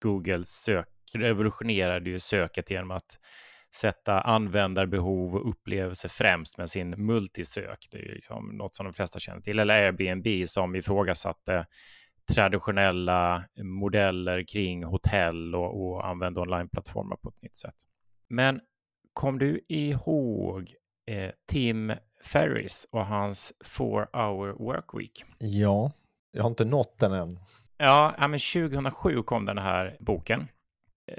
Googles 0.02 0.48
sök 0.48 0.88
revolutionerade 1.14 2.10
ju 2.10 2.18
söket 2.18 2.70
genom 2.70 2.90
att 2.90 3.18
sätta 3.74 4.20
användarbehov 4.20 5.34
och 5.34 5.50
upplevelse 5.50 6.08
främst 6.08 6.58
med 6.58 6.70
sin 6.70 6.90
multisök. 7.06 7.88
Det 7.90 7.98
är 7.98 8.14
liksom 8.14 8.56
något 8.56 8.74
som 8.74 8.86
de 8.86 8.92
flesta 8.92 9.18
känner 9.18 9.40
till. 9.40 9.58
Eller 9.58 9.82
Airbnb 9.82 10.48
som 10.48 10.76
ifrågasatte 10.76 11.66
traditionella 12.34 13.44
modeller 13.62 14.44
kring 14.52 14.84
hotell 14.84 15.54
och, 15.54 15.82
och 15.82 16.08
använde 16.08 16.40
onlineplattformar 16.40 17.16
på 17.16 17.28
ett 17.28 17.42
nytt 17.42 17.56
sätt. 17.56 17.74
Men 18.28 18.60
kom 19.12 19.38
du 19.38 19.60
ihåg 19.68 20.74
eh, 21.06 21.30
Tim 21.46 21.92
Ferris 22.24 22.88
och 22.90 23.06
hans 23.06 23.52
four 23.64 24.08
hour 24.12 24.52
work 24.52 24.94
week? 24.94 25.24
Ja, 25.38 25.92
jag 26.32 26.42
har 26.42 26.50
inte 26.50 26.64
nått 26.64 26.98
den 26.98 27.12
än. 27.12 27.38
Ja, 27.76 28.14
men 28.18 28.30
2007 28.30 29.22
kom 29.22 29.44
den 29.44 29.58
här 29.58 29.96
boken 30.00 30.48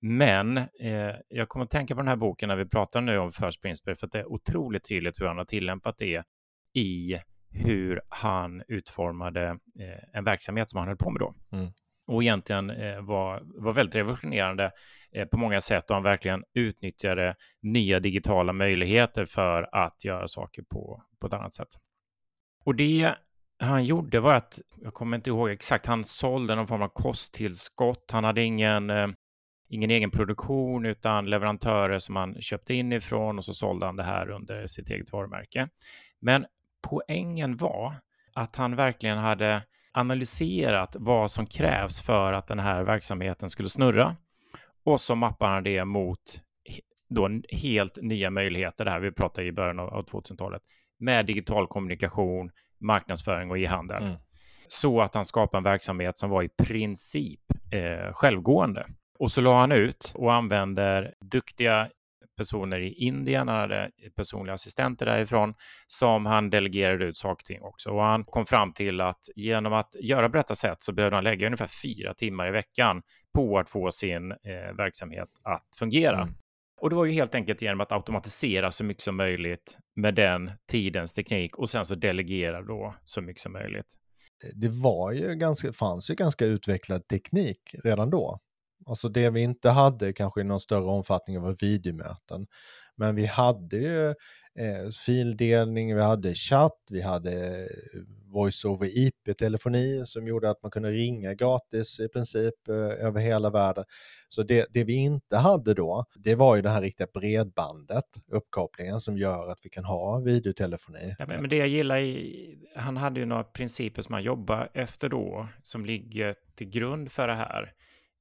Men 0.00 0.58
eh, 0.58 1.14
jag 1.28 1.48
kommer 1.48 1.64
att 1.64 1.70
tänka 1.70 1.94
på 1.94 2.00
den 2.00 2.08
här 2.08 2.16
boken 2.16 2.48
när 2.48 2.56
vi 2.56 2.66
pratar 2.66 3.00
nu 3.00 3.18
om 3.18 3.32
First 3.32 3.62
Principle, 3.62 3.96
för 3.96 4.06
att 4.06 4.12
det 4.12 4.18
är 4.18 4.32
otroligt 4.32 4.88
tydligt 4.88 5.20
hur 5.20 5.26
han 5.26 5.38
har 5.38 5.44
tillämpat 5.44 5.98
det 5.98 6.22
i 6.74 7.18
hur 7.50 8.00
han 8.08 8.62
utformade 8.68 9.48
eh, 9.80 10.04
en 10.12 10.24
verksamhet 10.24 10.70
som 10.70 10.78
han 10.78 10.88
höll 10.88 10.96
på 10.96 11.10
med 11.10 11.20
då. 11.20 11.34
Mm. 11.52 11.72
Och 12.06 12.22
egentligen 12.22 12.70
eh, 12.70 13.00
var, 13.00 13.42
var 13.44 13.72
väldigt 13.72 13.94
revolutionerande 13.94 14.72
eh, 15.12 15.26
på 15.26 15.36
många 15.36 15.60
sätt 15.60 15.90
och 15.90 15.96
han 15.96 16.02
verkligen 16.02 16.44
utnyttjade 16.54 17.34
nya 17.62 18.00
digitala 18.00 18.52
möjligheter 18.52 19.24
för 19.24 19.68
att 19.72 20.04
göra 20.04 20.28
saker 20.28 20.62
på, 20.62 21.02
på 21.20 21.26
ett 21.26 21.32
annat 21.32 21.54
sätt. 21.54 21.68
Och 22.64 22.74
det 22.74 23.14
han 23.58 23.84
gjorde 23.84 24.20
var 24.20 24.34
att, 24.34 24.60
jag 24.82 24.94
kommer 24.94 25.16
inte 25.16 25.30
ihåg 25.30 25.50
exakt, 25.50 25.86
han 25.86 26.04
sålde 26.04 26.54
någon 26.54 26.66
form 26.66 26.82
av 26.82 26.88
kosttillskott. 26.88 28.10
Han 28.10 28.24
hade 28.24 28.42
ingen, 28.42 28.90
eh, 28.90 29.08
ingen 29.68 29.90
egen 29.90 30.10
produktion 30.10 30.86
utan 30.86 31.30
leverantörer 31.30 31.98
som 31.98 32.16
han 32.16 32.42
köpte 32.42 32.74
inifrån 32.74 33.38
och 33.38 33.44
så 33.44 33.54
sålde 33.54 33.86
han 33.86 33.96
det 33.96 34.02
här 34.02 34.30
under 34.30 34.66
sitt 34.66 34.90
eget 34.90 35.12
varumärke. 35.12 35.68
Men 36.20 36.46
poängen 36.82 37.56
var 37.56 37.94
att 38.32 38.56
han 38.56 38.76
verkligen 38.76 39.18
hade 39.18 39.62
analyserat 39.94 40.96
vad 40.98 41.30
som 41.30 41.46
krävs 41.46 42.00
för 42.00 42.32
att 42.32 42.46
den 42.46 42.58
här 42.58 42.82
verksamheten 42.82 43.50
skulle 43.50 43.68
snurra 43.68 44.16
och 44.84 45.00
så 45.00 45.14
mappar 45.14 45.48
han 45.48 45.64
det 45.64 45.84
mot 45.84 46.20
då 47.08 47.28
helt 47.48 47.98
nya 48.02 48.30
möjligheter 48.30 48.84
där 48.84 49.00
vi 49.00 49.12
pratar 49.12 49.42
i 49.42 49.52
början 49.52 49.78
av 49.78 50.04
2000-talet 50.06 50.62
med 50.98 51.26
digital 51.26 51.66
kommunikation, 51.66 52.50
marknadsföring 52.80 53.50
och 53.50 53.58
e-handel. 53.58 54.02
Mm. 54.02 54.16
Så 54.68 55.00
att 55.00 55.14
han 55.14 55.24
skapar 55.24 55.58
en 55.58 55.64
verksamhet 55.64 56.18
som 56.18 56.30
var 56.30 56.42
i 56.42 56.48
princip 56.48 57.40
eh, 57.72 58.12
självgående. 58.12 58.86
Och 59.18 59.32
så 59.32 59.40
la 59.40 59.58
han 59.58 59.72
ut 59.72 60.12
och 60.14 60.34
använder 60.34 61.14
duktiga 61.20 61.88
personer 62.36 62.80
i 62.80 62.92
Indien, 62.92 63.48
han 63.48 63.60
hade 63.60 63.90
personliga 64.16 64.54
assistenter 64.54 65.06
därifrån 65.06 65.54
som 65.86 66.26
han 66.26 66.50
delegerade 66.50 67.04
ut 67.04 67.16
saker 67.16 67.44
till 67.44 67.62
också. 67.62 67.90
Och 67.90 68.02
han 68.02 68.24
kom 68.24 68.46
fram 68.46 68.72
till 68.72 69.00
att 69.00 69.28
genom 69.36 69.72
att 69.72 69.96
göra 70.00 70.28
på 70.28 70.36
detta 70.36 70.54
sätt 70.54 70.82
så 70.82 70.92
behövde 70.92 71.16
han 71.16 71.24
lägga 71.24 71.46
ungefär 71.46 71.70
fyra 71.82 72.14
timmar 72.14 72.48
i 72.48 72.50
veckan 72.50 73.02
på 73.34 73.58
att 73.58 73.70
få 73.70 73.90
sin 73.90 74.32
eh, 74.32 74.76
verksamhet 74.76 75.28
att 75.42 75.66
fungera. 75.78 76.22
Mm. 76.22 76.34
Och 76.80 76.90
det 76.90 76.96
var 76.96 77.04
ju 77.04 77.12
helt 77.12 77.34
enkelt 77.34 77.62
genom 77.62 77.80
att 77.80 77.92
automatisera 77.92 78.70
så 78.70 78.84
mycket 78.84 79.02
som 79.02 79.16
möjligt 79.16 79.78
med 79.96 80.14
den 80.14 80.50
tidens 80.70 81.14
teknik 81.14 81.58
och 81.58 81.70
sen 81.70 81.86
så 81.86 81.94
delegera 81.94 82.62
då 82.62 82.94
så 83.04 83.20
mycket 83.20 83.42
som 83.42 83.52
möjligt. 83.52 83.86
Det 84.54 84.68
var 84.68 85.12
ju 85.12 85.34
ganska, 85.34 85.72
fanns 85.72 86.10
ju 86.10 86.14
ganska 86.14 86.44
utvecklad 86.44 87.08
teknik 87.08 87.74
redan 87.84 88.10
då. 88.10 88.38
Alltså 88.86 89.08
det 89.08 89.30
vi 89.30 89.40
inte 89.40 89.70
hade 89.70 90.12
kanske 90.12 90.40
i 90.40 90.44
någon 90.44 90.60
större 90.60 90.84
omfattning 90.84 91.40
var 91.40 91.56
videomöten. 91.60 92.46
Men 92.96 93.14
vi 93.14 93.26
hade 93.26 93.76
ju 93.76 94.08
eh, 94.58 94.88
fildelning, 95.06 95.96
vi 95.96 96.02
hade 96.02 96.34
chatt, 96.34 96.82
vi 96.90 97.00
hade 97.00 97.62
eh, 97.62 97.66
voice 98.32 98.64
over 98.64 98.98
IP-telefoni 98.98 100.02
som 100.04 100.26
gjorde 100.26 100.50
att 100.50 100.62
man 100.62 100.70
kunde 100.70 100.90
ringa 100.90 101.34
gratis 101.34 102.00
i 102.00 102.08
princip 102.08 102.68
eh, 102.68 103.06
över 103.06 103.20
hela 103.20 103.50
världen. 103.50 103.84
Så 104.28 104.42
det, 104.42 104.66
det, 104.70 104.84
vi 104.84 104.94
inte 104.94 105.36
hade 105.36 105.74
då, 105.74 106.04
det 106.14 106.34
var 106.34 106.56
ju 106.56 106.62
det 106.62 106.70
här 106.70 106.82
riktiga 106.82 107.06
bredbandet, 107.14 108.04
uppkopplingen 108.32 109.00
som 109.00 109.18
gör 109.18 109.50
att 109.50 109.58
vi 109.62 109.70
kan 109.70 109.84
ha 109.84 110.18
videotelefoni. 110.18 111.14
Ja, 111.18 111.26
men, 111.26 111.40
men 111.40 111.50
det 111.50 111.56
jag 111.56 111.68
gillar 111.68 111.98
i, 111.98 112.58
han 112.76 112.96
hade 112.96 113.20
ju 113.20 113.26
några 113.26 113.44
principer 113.44 114.02
som 114.02 114.12
han 114.14 114.22
jobbar 114.22 114.70
efter 114.74 115.08
då, 115.08 115.48
som 115.62 115.86
ligger 115.86 116.34
till 116.54 116.70
grund 116.70 117.12
för 117.12 117.28
det 117.28 117.34
här. 117.34 117.72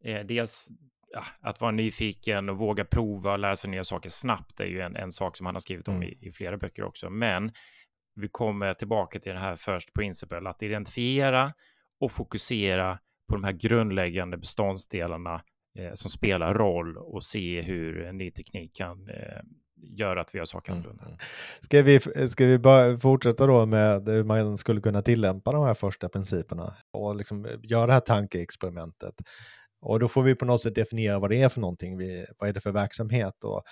Eh, 0.03 0.25
dels 0.25 0.67
ja, 1.13 1.23
att 1.41 1.61
vara 1.61 1.71
nyfiken 1.71 2.49
och 2.49 2.57
våga 2.57 2.85
prova 2.85 3.31
och 3.31 3.39
lära 3.39 3.55
sig 3.55 3.69
nya 3.69 3.83
saker 3.83 4.09
snabbt 4.09 4.59
är 4.59 4.65
ju 4.65 4.81
en, 4.81 4.95
en 4.95 5.11
sak 5.11 5.37
som 5.37 5.45
han 5.45 5.55
har 5.55 5.59
skrivit 5.59 5.87
om 5.87 5.95
mm. 5.95 6.09
i, 6.09 6.17
i, 6.27 6.31
flera 6.31 6.57
böcker 6.57 6.83
också. 6.83 7.09
Men 7.09 7.51
vi 8.15 8.27
kommer 8.27 8.73
tillbaka 8.73 9.19
till 9.19 9.31
den 9.31 9.41
här 9.41 9.55
first 9.55 9.93
principle, 9.93 10.49
att 10.49 10.63
identifiera 10.63 11.53
och 11.99 12.11
fokusera 12.11 12.99
på 13.29 13.35
de 13.35 13.43
här 13.43 13.51
grundläggande 13.51 14.37
beståndsdelarna 14.37 15.41
eh, 15.79 15.93
som 15.93 16.11
spelar 16.11 16.53
roll 16.53 16.97
och 16.97 17.23
se 17.23 17.61
hur 17.61 18.11
ny 18.11 18.31
teknik 18.31 18.75
kan 18.75 19.09
eh, 19.09 19.41
göra 19.83 20.21
att 20.21 20.35
vi 20.35 20.37
gör 20.37 20.45
saker 20.45 20.71
mm, 20.71 20.81
annorlunda. 20.81 21.05
Mm. 21.05 21.17
Ska 21.61 21.81
vi, 21.81 21.99
ska 22.29 22.45
vi 22.45 22.59
bara 22.59 22.97
fortsätta 22.97 23.47
då 23.47 23.65
med 23.65 24.09
hur 24.09 24.23
man 24.23 24.57
skulle 24.57 24.81
kunna 24.81 25.01
tillämpa 25.01 25.51
de 25.51 25.65
här 25.65 25.73
första 25.73 26.09
principerna 26.09 26.77
och 26.91 27.15
liksom 27.15 27.47
göra 27.63 27.85
det 27.85 27.93
här 27.93 27.99
tankeexperimentet? 27.99 29.15
Och 29.83 29.99
då 29.99 30.07
får 30.07 30.23
vi 30.23 30.35
på 30.35 30.45
något 30.45 30.61
sätt 30.61 30.75
definiera 30.75 31.19
vad 31.19 31.29
det 31.29 31.41
är 31.41 31.49
för 31.49 31.61
någonting, 31.61 31.97
vi, 31.97 32.25
vad 32.39 32.49
är 32.49 32.53
det 32.53 32.61
för 32.61 32.71
verksamhet 32.71 33.43
och 33.43 33.63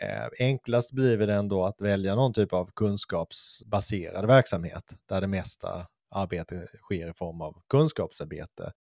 Eh, 0.00 0.28
enklast 0.46 0.92
blir 0.92 1.18
det 1.18 1.34
ändå 1.34 1.64
att 1.64 1.80
välja 1.80 2.14
någon 2.14 2.32
typ 2.32 2.52
av 2.52 2.70
kunskapsbaserad 2.76 4.26
verksamhet 4.26 4.84
där 5.08 5.20
det 5.20 5.26
mesta 5.26 5.86
arbete 6.10 6.66
sker 6.82 7.10
i 7.10 7.12
form 7.14 7.40
av 7.40 7.54
kunskapsarbete. 7.68 8.72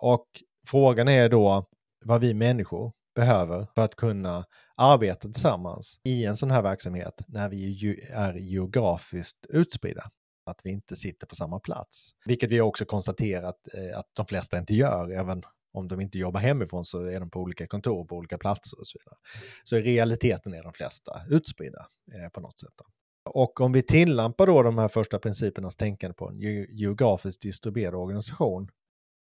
Och 0.00 0.26
frågan 0.66 1.08
är 1.08 1.28
då 1.28 1.66
vad 2.04 2.20
vi 2.20 2.34
människor 2.34 2.92
behöver 3.14 3.66
för 3.74 3.82
att 3.82 3.96
kunna 3.96 4.44
arbeta 4.76 5.28
tillsammans 5.28 6.00
i 6.04 6.24
en 6.24 6.36
sån 6.36 6.50
här 6.50 6.62
verksamhet 6.62 7.20
när 7.28 7.48
vi 7.48 7.94
är 8.12 8.34
geografiskt 8.34 9.46
utspridda. 9.48 10.02
Att 10.46 10.60
vi 10.64 10.70
inte 10.70 10.96
sitter 10.96 11.26
på 11.26 11.34
samma 11.34 11.60
plats. 11.60 12.10
Vilket 12.26 12.50
vi 12.50 12.60
också 12.60 12.84
konstaterat 12.84 13.56
eh, 13.74 13.98
att 13.98 14.06
de 14.12 14.26
flesta 14.26 14.58
inte 14.58 14.74
gör, 14.74 15.10
även 15.10 15.42
om 15.72 15.88
de 15.88 16.00
inte 16.00 16.18
jobbar 16.18 16.40
hemifrån 16.40 16.84
så 16.84 17.02
är 17.02 17.20
de 17.20 17.30
på 17.30 17.40
olika 17.40 17.66
kontor 17.66 18.04
på 18.04 18.16
olika 18.16 18.38
platser 18.38 18.80
och 18.80 18.86
så 18.86 18.98
vidare. 18.98 19.16
Så 19.64 19.76
i 19.76 19.82
realiteten 19.82 20.54
är 20.54 20.62
de 20.62 20.72
flesta 20.72 21.20
utspridda 21.30 21.86
eh, 22.14 22.28
på 22.28 22.40
något 22.40 22.60
sätt. 22.60 22.74
Då. 22.76 22.84
Och 23.32 23.60
om 23.60 23.72
vi 23.72 23.82
tillämpar 23.82 24.46
då 24.46 24.62
de 24.62 24.78
här 24.78 24.88
första 24.88 25.18
principernas 25.18 25.76
tänkande 25.76 26.14
på 26.14 26.28
en 26.28 26.38
geografiskt 26.76 27.42
distribuerad 27.42 27.94
organisation, 27.94 28.68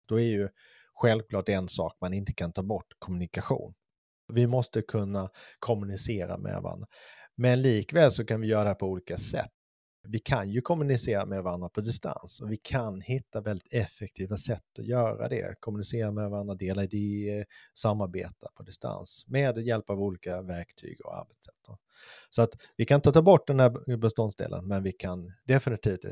då 0.08 0.20
är 0.20 0.24
ju 0.26 0.48
självklart 0.94 1.48
en 1.48 1.68
sak 1.68 1.96
man 2.00 2.14
inte 2.14 2.32
kan 2.32 2.52
ta 2.52 2.62
bort 2.62 2.86
kommunikation. 2.98 3.74
Vi 4.32 4.46
måste 4.46 4.82
kunna 4.82 5.30
kommunicera 5.58 6.38
med 6.38 6.62
varandra. 6.62 6.86
Men 7.36 7.62
likväl 7.62 8.10
så 8.10 8.24
kan 8.24 8.40
vi 8.40 8.46
göra 8.46 8.68
det 8.68 8.74
på 8.74 8.86
olika 8.86 9.16
sätt 9.16 9.50
vi 10.10 10.18
kan 10.18 10.50
ju 10.50 10.60
kommunicera 10.60 11.26
med 11.26 11.42
varandra 11.42 11.68
på 11.68 11.80
distans 11.80 12.40
och 12.40 12.50
vi 12.50 12.56
kan 12.56 13.00
hitta 13.00 13.40
väldigt 13.40 13.72
effektiva 13.72 14.36
sätt 14.36 14.78
att 14.78 14.86
göra 14.86 15.28
det. 15.28 15.60
Kommunicera 15.60 16.10
med 16.10 16.30
varandra, 16.30 16.54
dela 16.54 16.84
idéer, 16.84 17.46
samarbeta 17.74 18.48
på 18.56 18.62
distans 18.62 19.24
med 19.28 19.58
hjälp 19.58 19.90
av 19.90 20.00
olika 20.00 20.42
verktyg 20.42 21.00
och 21.04 21.18
arbetssätt. 21.18 21.54
Så 22.30 22.42
att 22.42 22.50
vi 22.76 22.84
kan 22.84 22.94
inte 22.94 23.12
ta 23.12 23.22
bort 23.22 23.46
den 23.46 23.60
här 23.60 23.96
beståndsdelen, 23.96 24.68
men 24.68 24.82
vi 24.82 24.92
kan 24.92 25.32
definitivt 25.44 26.04
eh, 26.04 26.10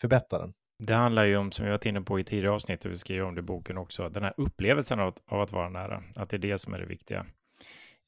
förbättra 0.00 0.38
den. 0.38 0.54
Det 0.78 0.94
handlar 0.94 1.24
ju 1.24 1.36
om, 1.36 1.52
som 1.52 1.64
vi 1.64 1.70
varit 1.70 1.86
inne 1.86 2.00
på 2.00 2.20
i 2.20 2.24
tidigare 2.24 2.54
avsnitt 2.54 2.84
och 2.84 2.90
vi 2.90 2.96
skriver 2.96 3.22
om 3.22 3.34
det 3.34 3.38
i 3.38 3.42
boken 3.42 3.78
också, 3.78 4.08
den 4.08 4.22
här 4.22 4.34
upplevelsen 4.36 5.00
av 5.00 5.08
att, 5.08 5.22
av 5.26 5.40
att 5.40 5.52
vara 5.52 5.68
nära, 5.68 6.02
att 6.16 6.30
det 6.30 6.36
är 6.36 6.38
det 6.38 6.58
som 6.58 6.74
är 6.74 6.78
det 6.78 6.86
viktiga. 6.86 7.26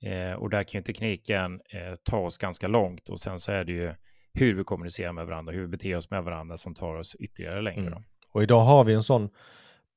Eh, 0.02 0.32
och 0.32 0.50
där 0.50 0.62
kan 0.62 0.78
ju 0.78 0.82
tekniken 0.82 1.60
eh, 1.70 1.94
ta 2.02 2.18
oss 2.18 2.38
ganska 2.38 2.68
långt 2.68 3.08
och 3.08 3.20
sen 3.20 3.40
så 3.40 3.52
är 3.52 3.64
det 3.64 3.72
ju 3.72 3.92
hur 4.32 4.54
vi 4.54 4.64
kommunicerar 4.64 5.12
med 5.12 5.26
varandra, 5.26 5.52
hur 5.52 5.60
vi 5.60 5.68
beter 5.68 5.96
oss 5.96 6.10
med 6.10 6.24
varandra 6.24 6.56
som 6.56 6.74
tar 6.74 6.94
oss 6.94 7.14
ytterligare 7.14 7.62
längre. 7.62 7.86
Mm. 7.86 8.02
Och 8.32 8.42
idag 8.42 8.60
har 8.60 8.84
vi 8.84 8.94
en 8.94 9.02
sån 9.02 9.30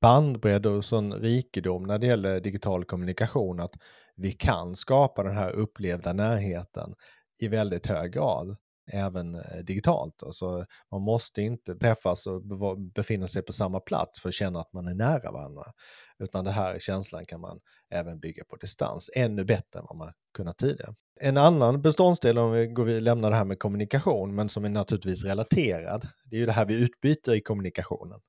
bandbredd 0.02 0.66
och 0.66 0.86
sån 0.86 1.14
rikedom 1.14 1.84
när 1.84 2.00
det 2.00 2.08
gäller 2.08 2.40
digital 2.40 2.86
kommunikation 2.86 3.60
att 3.60 3.74
vi 4.16 4.32
kan 4.32 4.76
skapa 4.76 5.24
den 5.24 5.38
här 5.38 5.52
upplevda 5.52 6.14
närheten 6.14 6.94
i 7.42 7.48
väldigt 7.48 7.88
hög 7.88 8.14
grad 8.14 8.58
även 8.92 9.36
eh, 9.36 9.58
digitalt. 9.64 10.24
Alltså, 10.24 10.66
man 10.92 11.02
måste 11.02 11.42
inte 11.42 11.76
träffas 11.76 12.28
och 12.28 12.42
befinna 12.96 13.28
sig 13.28 13.42
på 13.42 13.54
samma 13.54 13.80
plats 13.80 14.22
för 14.22 14.30
att 14.30 14.36
känna 14.36 14.60
att 14.60 14.74
man 14.74 14.88
är 14.88 14.94
nära 14.94 15.32
varandra. 15.32 15.64
Utan 16.20 16.46
den 16.46 16.54
här 16.54 16.80
känslan 16.80 17.26
kan 17.26 17.42
man 17.42 17.60
även 17.90 18.20
bygga 18.20 18.44
på 18.44 18.56
distans, 18.56 19.10
ännu 19.16 19.46
bättre 19.46 19.80
än 19.80 19.86
vad 19.90 19.98
man 19.98 20.14
kunnat 20.34 20.58
tidigare. 20.58 20.94
En 21.22 21.38
annan 21.38 21.82
beståndsdel, 21.82 22.38
om 22.38 22.52
vi, 22.52 22.68
går, 22.68 22.86
vi 22.86 23.02
lämnar 23.02 23.30
det 23.30 23.36
här 23.36 23.46
med 23.46 23.60
kommunikation, 23.60 24.36
men 24.36 24.50
som 24.50 24.66
är 24.66 24.70
naturligtvis 24.70 25.24
relaterad, 25.26 26.08
det 26.26 26.36
är 26.36 26.40
ju 26.40 26.46
det 26.46 26.52
här 26.52 26.66
vi 26.66 26.74
utbyter 26.74 27.34
i 27.34 27.42
kommunikationen. 27.42 28.20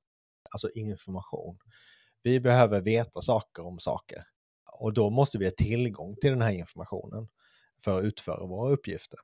Alltså 0.51 0.69
information. 0.71 1.59
Vi 2.23 2.41
behöver 2.41 2.81
veta 2.81 3.21
saker 3.21 3.67
om 3.67 3.79
saker 3.79 4.25
och 4.73 4.93
då 4.93 5.11
måste 5.11 5.39
vi 5.39 5.45
ha 5.45 5.53
tillgång 5.57 6.17
till 6.17 6.31
den 6.31 6.43
här 6.43 6.53
informationen 6.53 7.29
för 7.85 7.99
att 7.99 8.05
utföra 8.05 8.47
våra 8.47 8.73
uppgifter. 8.73 9.19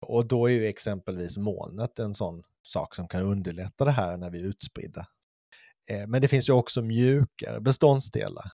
Och 0.00 0.26
då 0.26 0.46
är 0.46 0.52
ju 0.52 0.66
exempelvis 0.66 1.36
molnet 1.36 1.98
en 1.98 2.14
sån 2.14 2.42
sak 2.62 2.94
som 2.94 3.08
kan 3.08 3.22
underlätta 3.22 3.84
det 3.84 3.90
här 3.90 4.16
när 4.16 4.30
vi 4.30 4.40
är 4.40 4.44
utspridda. 4.44 5.06
Eh, 5.90 6.06
men 6.06 6.22
det 6.22 6.28
finns 6.28 6.48
ju 6.48 6.52
också 6.52 6.82
mjukare 6.82 7.60
beståndsdelar. 7.60 8.50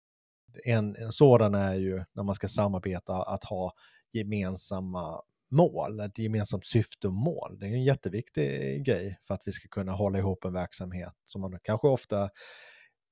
En, 0.64 0.96
en 0.96 1.12
sådan 1.12 1.54
är 1.54 1.74
ju 1.74 2.04
när 2.12 2.22
man 2.22 2.34
ska 2.34 2.48
samarbeta 2.48 3.22
att 3.22 3.44
ha 3.44 3.72
gemensamma 4.12 5.20
mål, 5.50 6.00
ett 6.00 6.18
gemensamt 6.18 6.66
syfte 6.66 7.06
och 7.06 7.12
mål. 7.12 7.58
Det 7.58 7.66
är 7.66 7.70
en 7.70 7.84
jätteviktig 7.84 8.84
grej 8.84 9.18
för 9.22 9.34
att 9.34 9.42
vi 9.44 9.52
ska 9.52 9.68
kunna 9.68 9.92
hålla 9.92 10.18
ihop 10.18 10.44
en 10.44 10.52
verksamhet 10.52 11.12
som 11.24 11.40
man 11.40 11.58
kanske 11.62 11.88
ofta 11.88 12.30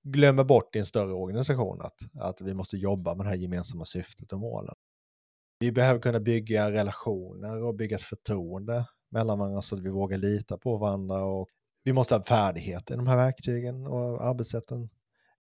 glömmer 0.04 0.44
bort 0.44 0.76
i 0.76 0.78
en 0.78 0.84
större 0.84 1.12
organisation, 1.12 1.80
att, 1.80 1.96
att 2.20 2.40
vi 2.40 2.54
måste 2.54 2.76
jobba 2.76 3.14
med 3.14 3.26
det 3.26 3.30
här 3.30 3.36
gemensamma 3.36 3.84
syftet 3.84 4.32
och 4.32 4.40
målen. 4.40 4.74
Vi 5.60 5.72
behöver 5.72 6.00
kunna 6.00 6.20
bygga 6.20 6.70
relationer 6.70 7.62
och 7.62 7.74
bygga 7.74 7.96
ett 7.96 8.02
förtroende 8.02 8.84
mellan 9.10 9.38
varandra 9.38 9.62
så 9.62 9.74
att 9.74 9.82
vi 9.82 9.90
vågar 9.90 10.18
lita 10.18 10.58
på 10.58 10.76
varandra 10.76 11.24
och 11.24 11.48
vi 11.84 11.92
måste 11.92 12.14
ha 12.14 12.22
färdigheter 12.22 12.94
i 12.94 12.96
de 12.96 13.06
här 13.06 13.16
verktygen 13.16 13.86
och 13.86 14.24
arbetssätten. 14.24 14.88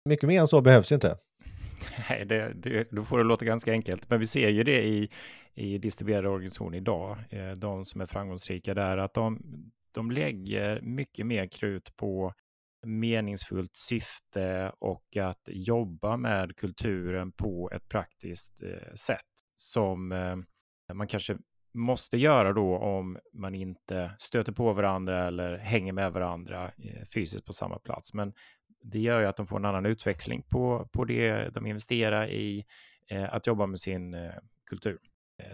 Mycket 0.09 0.27
mer 0.27 0.41
än 0.41 0.47
så 0.47 0.61
behövs 0.61 0.91
ju 0.91 0.95
inte. 0.95 1.17
Nej, 2.09 2.25
det, 2.25 2.53
det, 2.53 2.87
då 2.91 3.03
får 3.03 3.17
det 3.17 3.23
låta 3.23 3.45
ganska 3.45 3.71
enkelt. 3.71 4.09
Men 4.09 4.19
vi 4.19 4.25
ser 4.25 4.49
ju 4.49 4.63
det 4.63 4.83
i, 4.83 5.09
i 5.53 5.77
distribuerade 5.77 6.29
organisationer 6.29 6.77
idag, 6.77 7.17
eh, 7.29 7.51
de 7.51 7.85
som 7.85 8.01
är 8.01 8.05
framgångsrika 8.05 8.73
där, 8.73 8.97
att 8.97 9.13
de, 9.13 9.41
de 9.91 10.11
lägger 10.11 10.81
mycket 10.81 11.25
mer 11.25 11.47
krut 11.47 11.95
på 11.95 12.33
meningsfullt 12.85 13.75
syfte 13.75 14.71
och 14.79 15.17
att 15.17 15.41
jobba 15.47 16.17
med 16.17 16.55
kulturen 16.55 17.31
på 17.31 17.71
ett 17.75 17.89
praktiskt 17.89 18.63
eh, 18.63 18.93
sätt 18.93 19.32
som 19.63 20.11
eh, 20.11 20.35
man 20.93 21.07
kanske 21.07 21.37
måste 21.73 22.17
göra 22.17 22.53
då 22.53 22.77
om 22.77 23.19
man 23.33 23.55
inte 23.55 24.11
stöter 24.19 24.51
på 24.51 24.73
varandra 24.73 25.27
eller 25.27 25.57
hänger 25.57 25.93
med 25.93 26.13
varandra 26.13 26.71
eh, 26.77 27.05
fysiskt 27.13 27.45
på 27.45 27.53
samma 27.53 27.79
plats. 27.79 28.13
Men 28.13 28.33
det 28.81 28.99
gör 28.99 29.19
ju 29.19 29.25
att 29.25 29.37
de 29.37 29.47
får 29.47 29.57
en 29.57 29.65
annan 29.65 29.85
utväxling 29.85 30.43
på, 30.49 30.89
på 30.91 31.05
det 31.05 31.49
de 31.53 31.67
investerar 31.67 32.27
i, 32.27 32.65
eh, 33.07 33.33
att 33.33 33.47
jobba 33.47 33.65
med 33.65 33.79
sin 33.79 34.31
kultur. 34.65 34.99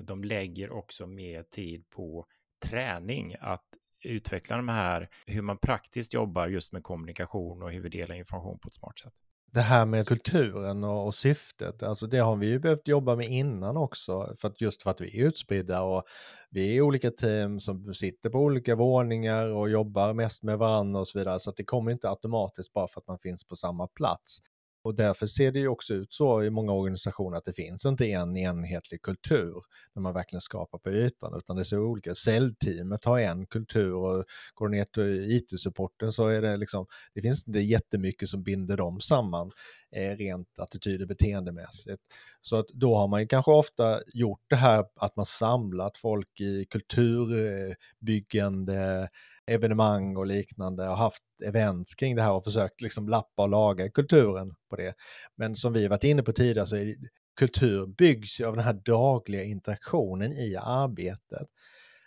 De 0.01 0.23
lägger 0.23 0.71
också 0.71 1.07
mer 1.07 1.43
tid 1.43 1.89
på 1.89 2.25
träning, 2.65 3.35
att 3.39 3.65
utveckla 4.03 4.55
de 4.55 4.67
här, 4.67 5.09
hur 5.25 5.41
man 5.41 5.57
praktiskt 5.57 6.13
jobbar 6.13 6.47
just 6.47 6.73
med 6.73 6.83
kommunikation 6.83 7.63
och 7.63 7.71
hur 7.71 7.81
vi 7.81 7.89
delar 7.89 8.15
information 8.15 8.59
på 8.59 8.67
ett 8.67 8.73
smart 8.73 8.99
sätt 8.99 9.13
det 9.51 9.61
här 9.61 9.85
med 9.85 10.07
kulturen 10.07 10.83
och, 10.83 11.05
och, 11.05 11.15
syftet, 11.15 11.83
alltså 11.83 12.07
det 12.07 12.17
har 12.17 12.35
vi 12.35 12.47
ju 12.47 12.59
behövt 12.59 12.87
jobba 12.87 13.15
med 13.15 13.27
innan 13.27 13.77
också, 13.77 14.35
för 14.37 14.47
att 14.47 14.61
just 14.61 14.83
för 14.83 14.91
att 14.91 15.01
vi 15.01 15.21
är 15.21 15.27
utspridda 15.27 15.81
och 15.81 16.03
vi 16.49 16.77
är 16.77 16.81
olika 16.81 17.11
team 17.11 17.59
som 17.59 17.93
sitter 17.93 18.29
på 18.29 18.39
olika 18.39 18.75
våningar 18.75 19.45
och 19.47 19.69
jobbar 19.69 20.13
mest 20.13 20.43
med 20.43 20.57
varandra 20.57 20.99
och 20.99 21.07
så 21.07 21.19
vidare, 21.19 21.39
så 21.39 21.49
att 21.49 21.55
det 21.55 21.63
kommer 21.63 21.91
inte 21.91 22.09
automatiskt 22.09 22.73
bara 22.73 22.87
för 22.87 23.01
att 23.01 23.07
man 23.07 23.19
finns 23.19 23.47
på 23.47 23.55
samma 23.55 23.87
plats. 23.87 24.39
Och 24.81 24.95
därför 24.95 25.27
ser 25.27 25.51
det 25.51 25.59
ju 25.59 25.67
också 25.67 25.93
ut 25.93 26.13
så 26.13 26.43
i 26.43 26.49
många 26.49 26.71
organisationer 26.71 27.37
att 27.37 27.45
det 27.45 27.53
finns 27.53 27.85
inte 27.85 28.05
en 28.05 28.37
enhetlig 28.37 29.01
kultur 29.01 29.53
när 29.95 30.01
man 30.01 30.13
verkligen 30.13 30.41
skapar 30.41 30.77
på 30.77 30.89
ytan, 30.89 31.33
utan 31.37 31.55
det 31.55 31.65
ser 31.65 31.79
olika. 31.79 32.15
Säljteamet 32.15 33.05
har 33.05 33.19
en 33.19 33.45
kultur 33.45 33.93
och 33.93 34.25
går 34.53 34.69
ner 34.69 34.85
till 34.85 35.31
IT-supporten 35.31 36.11
så 36.11 36.27
är 36.27 36.41
det 36.41 36.57
liksom, 36.57 36.85
det 37.13 37.21
finns 37.21 37.47
inte 37.47 37.59
jättemycket 37.59 38.29
som 38.29 38.43
binder 38.43 38.77
dem 38.77 39.01
samman 39.01 39.51
eh, 39.95 40.17
rent 40.17 40.59
attityd 40.59 41.01
och 41.01 41.07
beteendemässigt. 41.07 42.01
Så 42.41 42.55
att 42.55 42.67
då 42.67 42.95
har 42.95 43.07
man 43.07 43.21
ju 43.21 43.27
kanske 43.27 43.51
ofta 43.51 43.99
gjort 44.13 44.43
det 44.49 44.55
här 44.55 44.85
att 44.95 45.15
man 45.15 45.25
samlat 45.25 45.97
folk 45.97 46.41
i 46.41 46.65
kulturbyggande 46.65 49.01
eh, 49.01 49.07
evenemang 49.49 50.17
och 50.17 50.25
liknande 50.25 50.89
och 50.89 50.97
haft 50.97 51.23
events 51.45 51.95
kring 51.95 52.15
det 52.15 52.21
här 52.21 52.31
och 52.31 52.43
försökt 52.43 52.81
liksom 52.81 53.09
lappa 53.09 53.43
och 53.43 53.49
laga 53.49 53.89
kulturen 53.89 54.55
på 54.69 54.75
det. 54.75 54.93
Men 55.37 55.55
som 55.55 55.73
vi 55.73 55.87
varit 55.87 56.03
inne 56.03 56.23
på 56.23 56.33
tidigare 56.33 56.67
så 56.67 56.75
är 56.75 56.95
kultur 57.39 57.87
byggs 57.97 58.39
ju 58.39 58.45
av 58.45 58.55
den 58.55 58.65
här 58.65 58.81
dagliga 58.85 59.43
interaktionen 59.43 60.33
i 60.33 60.55
arbetet. 60.55 61.47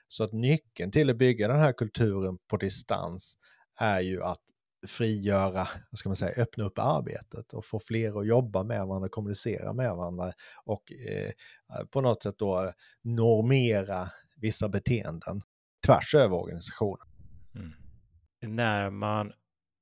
Så 0.09 0.25
att 0.25 0.33
nyckeln 0.33 0.93
till 0.93 1.11
att 1.11 1.17
bygga 1.17 1.49
den 1.49 1.61
här 1.61 1.73
kulturen 1.73 2.39
på 2.51 2.57
distans 2.57 3.35
är 3.81 4.01
ju 4.01 4.23
att 4.23 4.43
frigöra, 4.87 5.69
vad 5.91 5.99
ska 5.99 6.09
man 6.09 6.17
säga, 6.17 6.43
öppna 6.43 6.65
upp 6.65 6.79
arbetet 6.79 7.53
och 7.53 7.65
få 7.65 7.79
fler 7.79 8.21
att 8.21 8.27
jobba 8.27 8.63
med 8.65 8.87
varandra, 8.87 9.09
kommunicera 9.09 9.73
med 9.73 9.97
varandra 9.97 10.33
och 10.65 10.93
eh, 10.93 11.33
på 11.91 12.01
något 12.01 12.23
sätt 12.23 12.35
då 12.39 12.73
normera 13.03 14.09
vissa 14.37 14.69
beteenden 14.69 15.41
tvärs 15.87 16.15
över 16.15 16.37
organisationen. 16.37 17.12
Mm. 17.55 17.73
När 18.57 18.91
man 18.91 19.33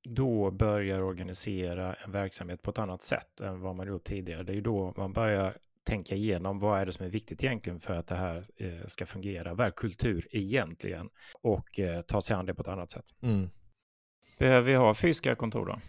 då 0.03 0.51
börjar 0.51 1.01
organisera 1.01 1.93
en 1.93 2.11
verksamhet 2.11 2.61
på 2.61 2.71
ett 2.71 2.79
annat 2.79 3.03
sätt 3.03 3.39
än 3.39 3.61
vad 3.61 3.75
man 3.75 3.87
gjort 3.87 4.03
tidigare, 4.03 4.43
det 4.43 4.51
är 4.51 4.55
ju 4.55 4.61
då 4.61 4.93
man 4.97 5.13
börjar 5.13 5.57
tänka 5.83 6.15
igenom 6.15 6.59
vad 6.59 6.79
är 6.79 6.85
det 6.85 6.91
som 6.91 7.05
är 7.05 7.09
viktigt 7.09 7.43
egentligen 7.43 7.79
för 7.79 7.95
att 7.95 8.07
det 8.07 8.15
här 8.15 8.47
eh, 8.57 8.85
ska 8.85 9.05
fungera. 9.05 9.53
Vad 9.53 9.67
är 9.67 9.71
kultur 9.71 10.27
egentligen? 10.31 11.09
Och 11.41 11.79
eh, 11.79 12.01
ta 12.01 12.21
sig 12.21 12.35
an 12.35 12.45
det 12.45 12.53
på 12.53 12.61
ett 12.61 12.67
annat 12.67 12.91
sätt. 12.91 13.05
Mm. 13.21 13.49
Behöver 14.39 14.67
vi 14.67 14.75
ha 14.75 14.95
fysiska 14.95 15.35
kontor 15.35 15.65
då? 15.65 15.79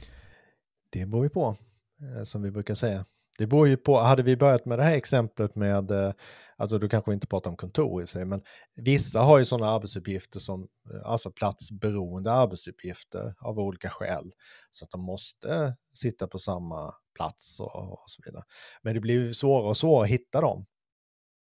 Det 0.91 1.07
beror 1.07 1.25
ju 1.25 1.31
på, 1.31 1.57
eh, 2.01 2.23
som 2.23 2.43
vi 2.43 2.51
brukar 2.51 2.75
säga. 2.75 3.05
Det 3.39 3.47
beror 3.47 3.69
ju 3.69 3.77
på, 3.77 3.99
hade 3.99 4.23
vi 4.23 4.37
börjat 4.37 4.67
med 4.67 4.79
det 4.79 4.83
här 4.83 4.97
exemplet 4.97 5.55
med, 5.57 5.91
eh, 5.91 6.13
alltså 6.57 6.79
du 6.79 6.89
kanske 6.89 7.13
inte 7.13 7.27
pratar 7.27 7.51
om 7.51 7.57
kontor 7.57 8.03
i 8.03 8.07
sig, 8.07 8.25
men 8.25 8.43
vissa 8.75 9.21
har 9.21 9.39
ju 9.39 9.45
sådana 9.45 9.73
arbetsuppgifter 9.73 10.41
som, 10.41 10.69
eh, 10.95 11.11
alltså 11.11 11.31
platsberoende 11.31 12.33
arbetsuppgifter 12.33 13.35
av 13.41 13.59
olika 13.59 13.91
skäl. 13.91 14.33
Så 14.71 14.85
att 14.85 14.91
de 14.91 15.05
måste 15.05 15.77
sitta 15.95 16.27
på 16.27 16.39
samma 16.39 16.95
plats 17.15 17.61
och, 17.61 17.93
och 17.93 18.05
så 18.07 18.23
vidare. 18.27 18.43
Men 18.83 18.95
det 18.95 19.01
blir 19.01 19.15
ju 19.15 19.35
svårare 19.35 19.69
och 19.69 19.77
svårare 19.77 20.05
att 20.05 20.11
hitta 20.11 20.41
dem. 20.41 20.67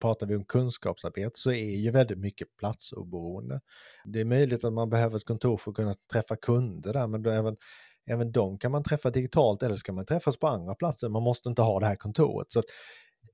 Pratar 0.01 0.27
vi 0.27 0.35
om 0.35 0.45
kunskapsarbete 0.45 1.39
så 1.39 1.51
är 1.51 1.77
ju 1.77 1.91
väldigt 1.91 2.17
mycket 2.17 2.47
platsoberoende. 2.57 3.61
Det 4.05 4.19
är 4.19 4.25
möjligt 4.25 4.63
att 4.63 4.73
man 4.73 4.89
behöver 4.89 5.17
ett 5.17 5.25
kontor 5.25 5.57
för 5.57 5.71
att 5.71 5.75
kunna 5.75 5.95
träffa 6.11 6.35
kunder 6.35 6.93
där, 6.93 7.07
men 7.07 7.23
då 7.23 7.29
även 7.29 7.57
Även 8.11 8.31
de 8.31 8.57
kan 8.57 8.71
man 8.71 8.83
träffa 8.83 9.09
digitalt 9.09 9.63
eller 9.63 9.75
ska 9.75 9.93
man 9.93 10.05
träffas 10.05 10.37
på 10.37 10.47
andra 10.47 10.75
platser. 10.75 11.09
Man 11.09 11.23
måste 11.23 11.49
inte 11.49 11.61
ha 11.61 11.79
det 11.79 11.85
här 11.85 11.95
kontoret. 11.95 12.51
Så 12.51 12.63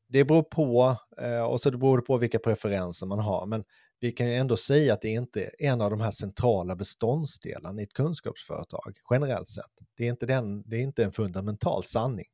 det 0.10 0.26
beror 0.26 0.44
på 0.44 0.98
eh, 1.22 1.44
och 1.44 1.62
så 1.62 1.70
det 1.70 1.78
beror 1.78 2.02
på 2.02 2.18
vilka 2.18 2.40
preferenser 2.40 3.06
man 3.06 3.20
har. 3.20 3.46
Men 3.46 3.64
vi 4.00 4.12
kan 4.12 4.28
ändå 4.28 4.58
säga 4.58 4.94
att 4.94 5.02
det 5.02 5.10
inte 5.10 5.44
är 5.44 5.52
en 5.60 5.82
av 5.82 5.90
de 5.90 6.02
här 6.02 6.12
centrala 6.12 6.76
beståndsdelarna 6.76 7.82
i 7.82 7.84
ett 7.84 7.94
kunskapsföretag 7.94 8.98
generellt 9.10 9.48
sett. 9.48 9.72
Det 9.98 10.06
är 10.06 10.10
inte, 10.10 10.26
den, 10.26 10.70
det 10.70 10.76
är 10.76 10.82
inte 10.82 11.04
en 11.04 11.12
fundamental 11.12 11.84
sanning. 11.84 12.28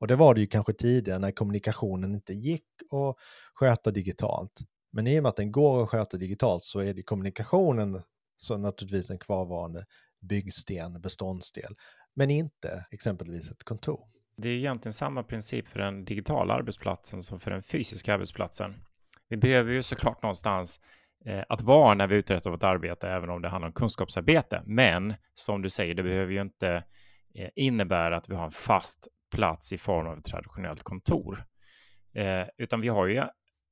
Och 0.00 0.06
det 0.06 0.16
var 0.16 0.34
det 0.34 0.40
ju 0.40 0.46
kanske 0.46 0.72
tidigare 0.72 1.18
när 1.18 1.30
kommunikationen 1.30 2.14
inte 2.14 2.32
gick 2.32 2.66
att 2.90 3.16
sköta 3.54 3.90
digitalt. 3.90 4.60
Men 4.92 5.06
i 5.06 5.18
och 5.18 5.22
med 5.22 5.30
att 5.30 5.36
den 5.36 5.52
går 5.52 5.82
att 5.82 5.88
sköta 5.88 6.16
digitalt 6.16 6.64
så 6.64 6.80
är 6.80 6.94
det 6.94 7.02
kommunikationen 7.02 8.02
som 8.36 8.62
naturligtvis 8.62 9.10
en 9.10 9.18
kvarvarande 9.18 9.84
byggsten, 10.22 11.00
beståndsdel, 11.00 11.76
men 12.14 12.30
inte 12.30 12.86
exempelvis 12.90 13.50
ett 13.50 13.64
kontor. 13.64 14.08
Det 14.36 14.48
är 14.48 14.52
egentligen 14.52 14.92
samma 14.92 15.22
princip 15.22 15.68
för 15.68 15.78
den 15.78 16.04
digitala 16.04 16.54
arbetsplatsen 16.54 17.22
som 17.22 17.40
för 17.40 17.50
den 17.50 17.62
fysiska 17.62 18.14
arbetsplatsen. 18.14 18.74
Vi 19.28 19.36
behöver 19.36 19.72
ju 19.72 19.82
såklart 19.82 20.22
någonstans 20.22 20.80
eh, 21.24 21.42
att 21.48 21.62
vara 21.62 21.94
när 21.94 22.06
vi 22.06 22.16
uträttar 22.16 22.50
vårt 22.50 22.62
arbete, 22.62 23.08
även 23.08 23.30
om 23.30 23.42
det 23.42 23.48
handlar 23.48 23.68
om 23.68 23.72
kunskapsarbete. 23.72 24.62
Men 24.66 25.14
som 25.34 25.62
du 25.62 25.70
säger, 25.70 25.94
det 25.94 26.02
behöver 26.02 26.32
ju 26.32 26.40
inte 26.40 26.84
eh, 27.34 27.50
innebära 27.56 28.16
att 28.16 28.28
vi 28.28 28.34
har 28.34 28.44
en 28.44 28.50
fast 28.50 29.08
plats 29.34 29.72
i 29.72 29.78
form 29.78 30.06
av 30.06 30.18
ett 30.18 30.24
traditionellt 30.24 30.82
kontor, 30.82 31.44
eh, 32.14 32.44
utan 32.58 32.80
vi 32.80 32.88
har 32.88 33.06
ju 33.06 33.22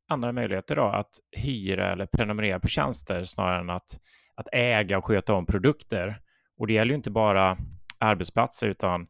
andra 0.08 0.32
möjligheter 0.32 0.76
då 0.76 0.84
att 0.84 1.10
hyra 1.36 1.92
eller 1.92 2.06
prenumerera 2.06 2.60
på 2.60 2.68
tjänster 2.68 3.24
snarare 3.24 3.60
än 3.60 3.70
att, 3.70 4.00
att 4.34 4.48
äga 4.52 4.98
och 4.98 5.04
sköta 5.04 5.34
om 5.34 5.46
produkter. 5.46 6.20
Och 6.60 6.66
det 6.66 6.72
gäller 6.72 6.90
ju 6.90 6.96
inte 6.96 7.10
bara 7.10 7.56
arbetsplatser 7.98 8.68
utan 8.68 9.06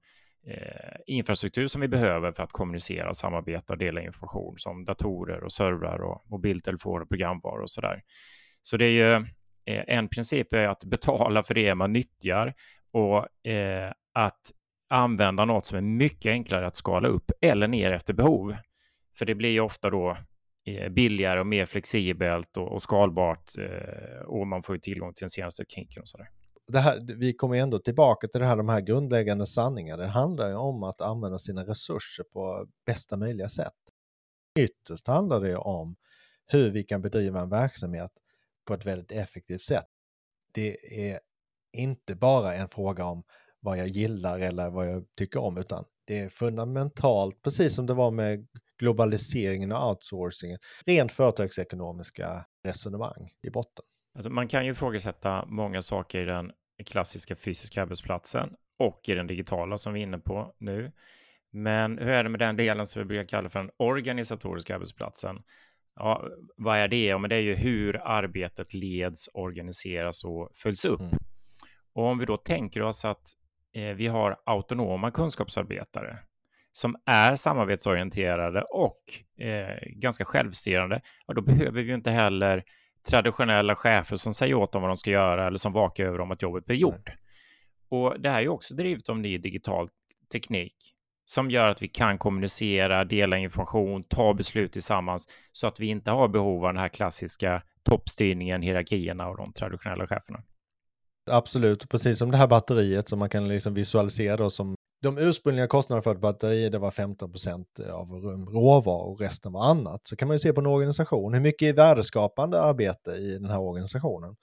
eh, 0.47 0.97
infrastruktur 1.07 1.67
som 1.67 1.81
vi 1.81 1.89
behöver 1.89 2.33
för 2.33 2.43
att 2.43 2.53
kommunicera, 2.53 3.15
samarbeta 3.15 3.73
och 3.73 3.79
dela 3.79 4.03
information 4.03 4.55
som 4.59 4.85
datorer 4.85 5.45
och 5.45 5.53
servrar 5.53 6.03
och 6.03 6.23
mobiltelefoner 6.31 7.03
och 7.03 7.09
programvaror 7.09 7.63
och 7.63 7.71
så 7.71 7.81
där. 7.81 8.03
Så 8.63 8.77
det 8.77 8.87
är 8.87 8.91
ju 8.91 9.13
eh, 9.65 9.85
en 9.87 10.09
princip 10.09 10.53
är 10.53 10.69
att 10.69 10.85
betala 10.85 11.43
för 11.43 11.55
det 11.55 11.75
man 11.75 11.93
nyttjar 11.93 12.55
och 12.93 13.47
eh, 13.51 13.93
att 14.15 14.41
använda 14.91 15.45
något 15.45 15.67
som 15.67 15.79
är 15.79 15.83
mycket 15.83 16.31
enklare 16.31 16.67
att 16.67 16.77
skala 16.77 17.09
upp 17.09 17.31
eller 17.41 17.69
ner 17.69 17.93
efter 17.93 18.15
behov. 18.15 18.57
För 19.19 19.27
det 19.27 19.35
blir 19.35 19.51
ju 19.51 19.61
ofta 19.61 19.91
då 19.91 20.17
eh, 20.67 20.89
billigare 20.89 21.41
och 21.41 21.47
mer 21.47 21.67
flexibelt 21.67 22.57
och, 22.57 22.73
och 22.73 22.83
skalbart 22.83 23.59
eh, 23.59 24.21
och 24.27 24.47
man 24.47 24.63
får 24.63 24.75
ju 24.75 24.81
tillgång 24.81 25.15
till 25.15 25.23
den 25.23 25.31
senaste 25.31 25.65
kinken 25.69 26.03
och 26.03 26.09
så 26.09 26.19
det 26.71 26.79
här, 26.79 27.17
vi 27.19 27.33
kommer 27.33 27.57
ändå 27.57 27.79
tillbaka 27.79 28.27
till 28.27 28.41
det 28.41 28.47
här, 28.47 28.57
de 28.57 28.69
här 28.69 28.81
grundläggande 28.81 29.47
sanningarna. 29.47 30.03
Det 30.03 30.09
handlar 30.09 30.49
ju 30.49 30.55
om 30.55 30.83
att 30.83 31.01
använda 31.01 31.39
sina 31.39 31.67
resurser 31.67 32.25
på 32.33 32.67
bästa 32.87 33.17
möjliga 33.17 33.49
sätt. 33.49 33.73
Ytterst 34.59 35.07
handlar 35.07 35.41
det 35.41 35.57
om 35.57 35.97
hur 36.47 36.71
vi 36.71 36.83
kan 36.83 37.03
bedriva 37.03 37.41
en 37.41 37.49
verksamhet 37.49 38.11
på 38.67 38.75
ett 38.75 38.87
väldigt 38.87 39.13
effektivt 39.13 39.61
sätt. 39.61 39.87
Det 40.53 40.77
är 41.09 41.21
inte 41.73 42.15
bara 42.15 42.55
en 42.55 42.69
fråga 42.69 43.05
om 43.05 43.23
vad 43.61 43.79
jag 43.79 43.89
gillar 43.89 44.39
eller 44.39 44.71
vad 44.71 44.89
jag 44.89 45.05
tycker 45.17 45.41
om, 45.41 45.59
utan 45.59 45.85
det 46.05 46.19
är 46.19 46.29
fundamentalt, 46.29 47.43
precis 47.43 47.75
som 47.75 47.87
det 47.87 47.95
var 47.95 48.11
med 48.11 48.47
globaliseringen 48.79 49.73
och 49.73 49.89
outsourcingen, 49.91 50.59
rent 50.87 51.13
företagsekonomiska 51.13 52.45
resonemang 52.65 53.31
i 53.43 53.51
botten. 53.51 53.85
Alltså 54.15 54.31
man 54.31 54.49
kan 54.49 54.65
ju 54.67 54.73
ifrågasätta 54.73 55.45
många 55.47 55.83
saker 55.83 56.21
i 56.21 56.25
den 56.25 56.53
klassiska 56.85 57.37
fysiska 57.37 57.83
arbetsplatsen 57.83 58.51
och 58.79 59.01
i 59.09 59.15
den 59.15 59.27
digitala 59.27 59.79
som 59.79 59.93
vi 59.93 60.01
är 60.01 60.05
inne 60.05 60.19
på 60.19 60.55
nu. 60.59 60.93
Men 61.53 61.99
hur 61.99 62.09
är 62.09 62.25
det 62.25 62.31
med 62.31 62.41
den 62.41 62.57
delen 62.57 62.87
som 62.87 63.03
vi 63.03 63.07
brukar 63.07 63.29
kalla 63.29 63.49
för 63.49 63.59
den 63.59 63.71
organisatoriska 63.77 64.75
arbetsplatsen? 64.75 65.43
Ja, 65.97 66.29
vad 66.57 66.79
är 66.79 66.89
det? 66.89 67.05
Ja, 67.05 67.19
men 67.19 67.31
det 67.31 67.37
är 67.37 67.41
ju 67.41 67.55
hur 67.55 68.01
arbetet 68.05 68.75
leds, 68.75 69.29
organiseras 69.35 70.25
och 70.25 70.51
följs 70.55 70.85
upp. 70.85 71.01
Mm. 71.01 71.19
Och 71.93 72.05
om 72.05 72.19
vi 72.19 72.27
då 72.27 72.37
tänker 72.37 72.83
oss 72.83 73.05
att 73.05 73.29
eh, 73.75 73.95
vi 73.95 74.07
har 74.07 74.37
autonoma 74.47 75.11
kunskapsarbetare 75.11 76.19
som 76.73 76.97
är 77.07 77.37
samarbetsorienterade 77.37 78.63
och 78.63 79.03
eh, 79.45 79.79
ganska 79.87 80.25
självstyrande, 80.25 81.01
ja, 81.27 81.35
då 81.35 81.43
behöver 81.43 81.83
vi 81.83 81.93
inte 81.93 82.11
heller 82.11 82.65
traditionella 83.09 83.77
chefer 83.77 84.17
som 84.17 84.35
säger 84.35 84.55
åt 84.55 84.73
dem 84.73 84.83
vad 84.83 84.91
de 84.91 84.97
ska 84.97 85.11
göra 85.11 85.47
eller 85.47 85.59
som 85.59 85.73
vakar 85.73 86.05
över 86.05 86.21
om 86.21 86.31
att 86.31 86.43
jobbet 86.43 86.65
blir 86.65 86.77
gjort. 86.77 87.11
Och 87.89 88.21
det 88.21 88.31
här 88.31 88.39
är 88.39 88.43
ju 88.43 88.49
också 88.49 88.75
drivet 88.75 89.09
av 89.09 89.19
ny 89.19 89.39
digital 89.39 89.89
teknik 90.33 90.75
som 91.25 91.51
gör 91.51 91.71
att 91.71 91.83
vi 91.83 91.89
kan 91.89 92.19
kommunicera, 92.19 93.05
dela 93.05 93.39
information, 93.39 94.03
ta 94.03 94.35
beslut 94.35 94.73
tillsammans 94.73 95.29
så 95.53 95.67
att 95.67 95.81
vi 95.81 95.87
inte 95.87 96.11
har 96.11 96.29
behov 96.29 96.67
av 96.67 96.73
den 96.73 96.81
här 96.81 96.89
klassiska 96.89 97.63
toppstyrningen, 97.83 98.63
hierarkierna 98.63 99.29
och 99.29 99.37
de 99.37 99.53
traditionella 99.53 100.07
cheferna. 100.07 100.43
Absolut, 101.31 101.89
precis 101.89 102.19
som 102.19 102.31
det 102.31 102.37
här 102.37 102.47
batteriet 102.47 103.09
som 103.09 103.19
man 103.19 103.29
kan 103.31 103.49
liksom 103.49 103.75
visualisera 103.75 104.37
då 104.37 104.51
som 104.51 104.75
de 105.03 105.19
ursprungliga 105.19 105.67
kostnaderna 105.67 106.03
för 106.03 106.15
ett 106.15 106.21
batteri 106.21 106.69
det 106.69 106.79
var 106.79 106.91
15% 106.91 107.91
av 107.91 108.09
råvaror 108.53 109.13
och 109.13 109.21
resten 109.21 109.53
var 109.53 109.65
annat. 109.65 110.01
Så 110.05 110.17
kan 110.17 110.29
man 110.29 110.35
ju 110.35 110.39
se 110.39 110.53
på 110.53 110.61
en 110.61 110.67
organisation, 110.67 111.35
hur 111.35 111.41
mycket 111.41 111.69
är 111.69 111.73
värdeskapande 111.73 112.63
arbete 112.63 113.11
i 113.11 113.33
den 113.33 113.51
här 113.51 113.61
organisationen? 113.61 114.37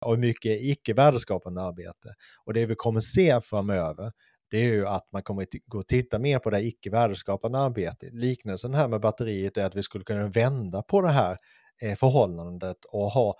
Och 0.00 0.10
hur 0.10 0.20
mycket 0.20 0.50
är 0.50 0.70
icke 0.70 0.94
värdeskapande 0.94 1.62
arbete? 1.62 2.14
Och 2.44 2.54
det 2.54 2.66
vi 2.66 2.74
kommer 2.74 3.00
se 3.00 3.40
framöver, 3.40 4.12
det 4.50 4.56
är 4.58 4.64
ju 4.64 4.86
att 4.86 5.12
man 5.12 5.22
kommer 5.22 5.46
gå 5.66 5.78
och 5.78 5.86
titta 5.86 6.18
mer 6.18 6.38
på 6.38 6.50
det 6.50 6.62
icke 6.62 6.90
värdeskapande 6.90 7.58
arbetet. 7.58 8.14
Liknelsen 8.14 8.74
här 8.74 8.88
med 8.88 9.00
batteriet 9.00 9.56
är 9.56 9.64
att 9.64 9.76
vi 9.76 9.82
skulle 9.82 10.04
kunna 10.04 10.28
vända 10.28 10.82
på 10.82 11.00
det 11.00 11.10
här 11.10 11.36
Eh, 11.82 11.96
förhållandet 11.96 12.84
och 12.84 13.10
ha 13.10 13.36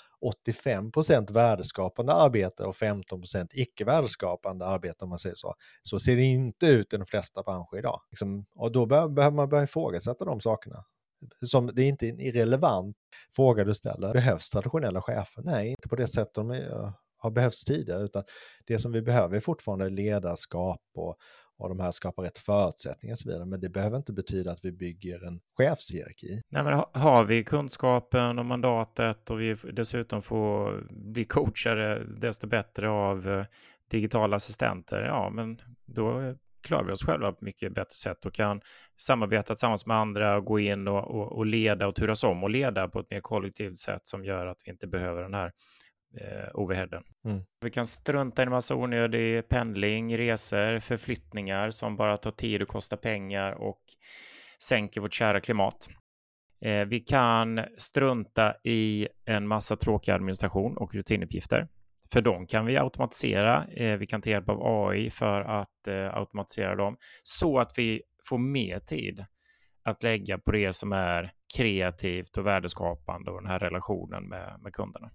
85% 0.46 1.32
värdeskapande 1.32 2.12
arbete 2.12 2.62
och 2.62 2.74
15% 2.74 3.48
icke 3.52 3.84
värdeskapande 3.84 4.66
arbete 4.66 5.04
om 5.04 5.08
man 5.08 5.18
säger 5.18 5.36
så. 5.36 5.54
Så 5.82 5.98
ser 5.98 6.16
det 6.16 6.22
inte 6.22 6.66
ut 6.66 6.92
i 6.92 6.96
de 6.96 7.06
flesta 7.06 7.42
branscher 7.42 7.78
idag. 7.78 8.00
Liksom, 8.10 8.46
och 8.54 8.72
då 8.72 8.86
behöver 8.86 9.30
man 9.30 9.48
börja 9.48 9.64
ifrågasätta 9.64 10.24
de 10.24 10.40
sakerna. 10.40 10.84
Som, 11.46 11.66
det 11.74 11.82
är 11.82 11.88
inte 11.88 12.08
en 12.08 12.20
irrelevant 12.20 12.96
fråga 13.36 13.64
du 13.64 13.74
ställer. 13.74 14.12
Behövs 14.12 14.48
traditionella 14.48 15.02
chefer? 15.02 15.42
Nej, 15.42 15.70
inte 15.70 15.88
på 15.88 15.96
det 15.96 16.06
sätt 16.06 16.28
de 16.34 16.50
är, 16.50 16.92
har 17.18 17.30
behövts 17.30 17.64
tidigare, 17.64 18.02
utan 18.02 18.24
det 18.66 18.78
som 18.78 18.92
vi 18.92 19.02
behöver 19.02 19.36
är 19.36 19.40
fortfarande 19.40 19.88
ledarskap 19.88 20.80
och, 20.94 21.16
och 21.58 21.68
de 21.68 21.80
här 21.80 21.90
skapar 21.90 22.22
rätt 22.22 22.38
förutsättningar 22.38 23.14
och 23.14 23.18
så 23.18 23.28
vidare. 23.28 23.46
Men 23.46 23.60
det 23.60 23.68
behöver 23.68 23.96
inte 23.96 24.12
betyda 24.12 24.52
att 24.52 24.64
vi 24.64 24.72
bygger 24.72 25.26
en 25.26 25.40
chefshierarki. 25.56 26.42
Nej, 26.48 26.64
men 26.64 26.84
har 26.92 27.24
vi 27.24 27.44
kunskapen 27.44 28.38
och 28.38 28.46
mandatet 28.46 29.30
och 29.30 29.40
vi 29.40 29.56
dessutom 29.72 30.22
får 30.22 30.86
bli 30.90 31.24
coachade 31.24 32.04
desto 32.20 32.46
bättre 32.46 32.88
av 32.88 33.28
eh, 33.28 33.44
digitala 33.90 34.36
assistenter, 34.36 35.02
ja, 35.02 35.30
men 35.30 35.58
då 35.86 36.34
klarar 36.66 36.84
vi 36.84 36.92
oss 36.92 37.04
själva 37.04 37.32
på 37.32 37.44
mycket 37.44 37.74
bättre 37.74 37.96
sätt 37.96 38.26
och 38.26 38.34
kan 38.34 38.60
samarbeta 38.96 39.54
tillsammans 39.54 39.86
med 39.86 39.96
andra 39.96 40.36
och 40.36 40.44
gå 40.44 40.60
in 40.60 40.88
och, 40.88 41.04
och, 41.04 41.32
och 41.32 41.46
leda 41.46 41.86
och 41.86 41.94
turas 41.94 42.24
om 42.24 42.44
och 42.44 42.50
leda 42.50 42.88
på 42.88 43.00
ett 43.00 43.10
mer 43.10 43.20
kollektivt 43.20 43.78
sätt 43.78 44.00
som 44.04 44.24
gör 44.24 44.46
att 44.46 44.60
vi 44.64 44.70
inte 44.70 44.86
behöver 44.86 45.22
den 45.22 45.34
här 45.34 45.52
eh, 46.16 46.48
overheaden. 46.54 47.02
Mm. 47.24 47.42
Vi 47.60 47.70
kan 47.70 47.86
strunta 47.86 48.42
i 48.42 48.44
en 48.44 48.50
massa 48.50 48.74
onödig 48.74 49.48
pendling, 49.48 50.18
resor, 50.18 50.78
förflyttningar 50.78 51.70
som 51.70 51.96
bara 51.96 52.16
tar 52.16 52.30
tid 52.30 52.62
och 52.62 52.68
kostar 52.68 52.96
pengar 52.96 53.52
och 53.52 53.80
sänker 54.62 55.00
vårt 55.00 55.14
kära 55.14 55.40
klimat. 55.40 55.88
Eh, 56.60 56.84
vi 56.86 57.00
kan 57.00 57.60
strunta 57.76 58.54
i 58.64 59.08
en 59.24 59.48
massa 59.48 59.76
tråkig 59.76 60.12
administration 60.12 60.76
och 60.76 60.94
rutinuppgifter. 60.94 61.68
För 62.12 62.22
dem 62.22 62.46
kan 62.46 62.66
vi 62.66 62.76
automatisera. 62.76 63.66
Eh, 63.66 63.96
vi 63.96 64.06
kan 64.06 64.22
ta 64.22 64.30
hjälp 64.30 64.48
av 64.48 64.58
AI 64.62 65.10
för 65.10 65.40
att 65.40 65.88
eh, 65.88 66.16
automatisera 66.16 66.74
dem 66.74 66.96
så 67.22 67.58
att 67.58 67.78
vi 67.78 68.02
får 68.28 68.38
mer 68.38 68.78
tid 68.78 69.24
att 69.84 70.02
lägga 70.02 70.38
på 70.38 70.52
det 70.52 70.72
som 70.72 70.92
är 70.92 71.32
kreativt 71.56 72.36
och 72.36 72.46
värdeskapande 72.46 73.30
och 73.30 73.42
den 73.42 73.50
här 73.50 73.58
relationen 73.58 74.28
med, 74.28 74.60
med 74.62 74.72
kunderna. 74.72 75.10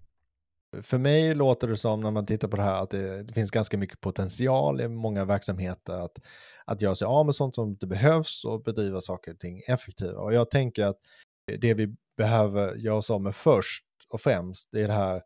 För 0.82 0.98
mig 0.98 1.34
låter 1.34 1.68
det 1.68 1.76
som 1.76 2.00
när 2.00 2.10
man 2.10 2.26
tittar 2.26 2.48
på 2.48 2.56
det 2.56 2.62
här 2.62 2.82
att 2.82 2.90
det, 2.90 3.22
det 3.22 3.32
finns 3.32 3.50
ganska 3.50 3.78
mycket 3.78 4.00
potential 4.00 4.80
i 4.80 4.88
många 4.88 5.24
verksamheter 5.24 5.92
att, 5.92 6.18
att 6.64 6.82
göra 6.82 6.94
sig 6.94 7.06
av 7.06 7.26
med 7.26 7.34
sånt 7.34 7.54
som 7.54 7.68
inte 7.68 7.86
behövs 7.86 8.44
och 8.44 8.62
bedriva 8.62 9.00
saker 9.00 9.32
och 9.32 9.40
ting 9.40 9.60
effektivare. 9.68 10.16
Och 10.16 10.34
jag 10.34 10.50
tänker 10.50 10.86
att 10.86 10.98
det 11.60 11.74
vi 11.74 11.94
behöver 12.16 12.74
göra 12.74 12.96
oss 12.96 13.10
av 13.10 13.22
med 13.22 13.36
först 13.36 13.84
och 14.08 14.20
främst, 14.20 14.68
det 14.72 14.80
är 14.80 14.88
det 14.88 14.94
här, 14.94 15.22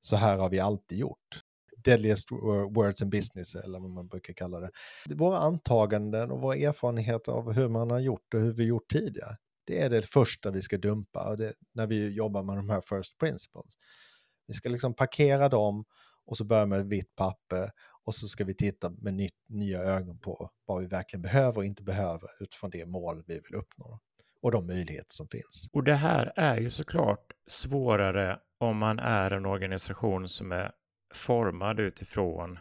så 0.00 0.16
här 0.16 0.36
har 0.36 0.48
vi 0.48 0.60
alltid 0.60 0.98
gjort. 0.98 1.42
Deadliest 1.84 2.32
words 2.70 3.02
in 3.02 3.10
business, 3.10 3.54
eller 3.54 3.80
vad 3.80 3.90
man 3.90 4.08
brukar 4.08 4.34
kalla 4.34 4.60
det. 4.60 4.70
Våra 5.14 5.38
antaganden 5.38 6.30
och 6.30 6.40
våra 6.40 6.56
erfarenheter 6.56 7.32
av 7.32 7.52
hur 7.52 7.68
man 7.68 7.90
har 7.90 8.00
gjort 8.00 8.34
och 8.34 8.40
hur 8.40 8.52
vi 8.52 8.64
gjort 8.64 8.90
tidigare, 8.92 9.36
det 9.66 9.82
är 9.82 9.90
det 9.90 10.02
första 10.02 10.50
vi 10.50 10.62
ska 10.62 10.76
dumpa 10.78 11.36
det, 11.36 11.52
när 11.74 11.86
vi 11.86 12.08
jobbar 12.08 12.42
med 12.42 12.56
de 12.56 12.70
här 12.70 12.80
first 12.80 13.18
principles. 13.18 13.74
Vi 14.52 14.56
ska 14.56 14.68
liksom 14.68 14.94
parkera 14.94 15.48
dem 15.48 15.84
och 16.26 16.36
så 16.36 16.44
börja 16.44 16.66
med 16.66 16.80
ett 16.80 16.86
vitt 16.86 17.14
papper 17.16 17.70
och 18.04 18.14
så 18.14 18.28
ska 18.28 18.44
vi 18.44 18.54
titta 18.54 18.90
med 18.90 19.14
nytt, 19.14 19.34
nya 19.48 19.82
ögon 19.82 20.18
på 20.18 20.50
vad 20.66 20.80
vi 20.80 20.86
verkligen 20.86 21.22
behöver 21.22 21.58
och 21.58 21.64
inte 21.64 21.82
behöver 21.82 22.28
utifrån 22.40 22.70
det 22.70 22.86
mål 22.86 23.22
vi 23.26 23.34
vill 23.34 23.54
uppnå 23.54 24.00
och 24.42 24.52
de 24.52 24.66
möjligheter 24.66 25.14
som 25.14 25.28
finns. 25.28 25.68
Och 25.72 25.84
det 25.84 25.94
här 25.94 26.32
är 26.36 26.60
ju 26.60 26.70
såklart 26.70 27.32
svårare 27.46 28.38
om 28.58 28.76
man 28.76 28.98
är 28.98 29.30
en 29.30 29.46
organisation 29.46 30.28
som 30.28 30.52
är 30.52 30.72
formad 31.14 31.80
utifrån 31.80 32.58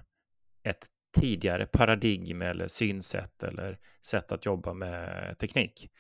ett 0.64 0.88
tidigare 1.20 1.66
paradigm 1.66 2.42
eller 2.42 2.68
synsätt 2.68 3.44
eller 3.44 3.80
sätt 4.02 4.32
att 4.32 4.46
jobba 4.46 4.74
med 4.74 5.38
teknik. 5.40 5.92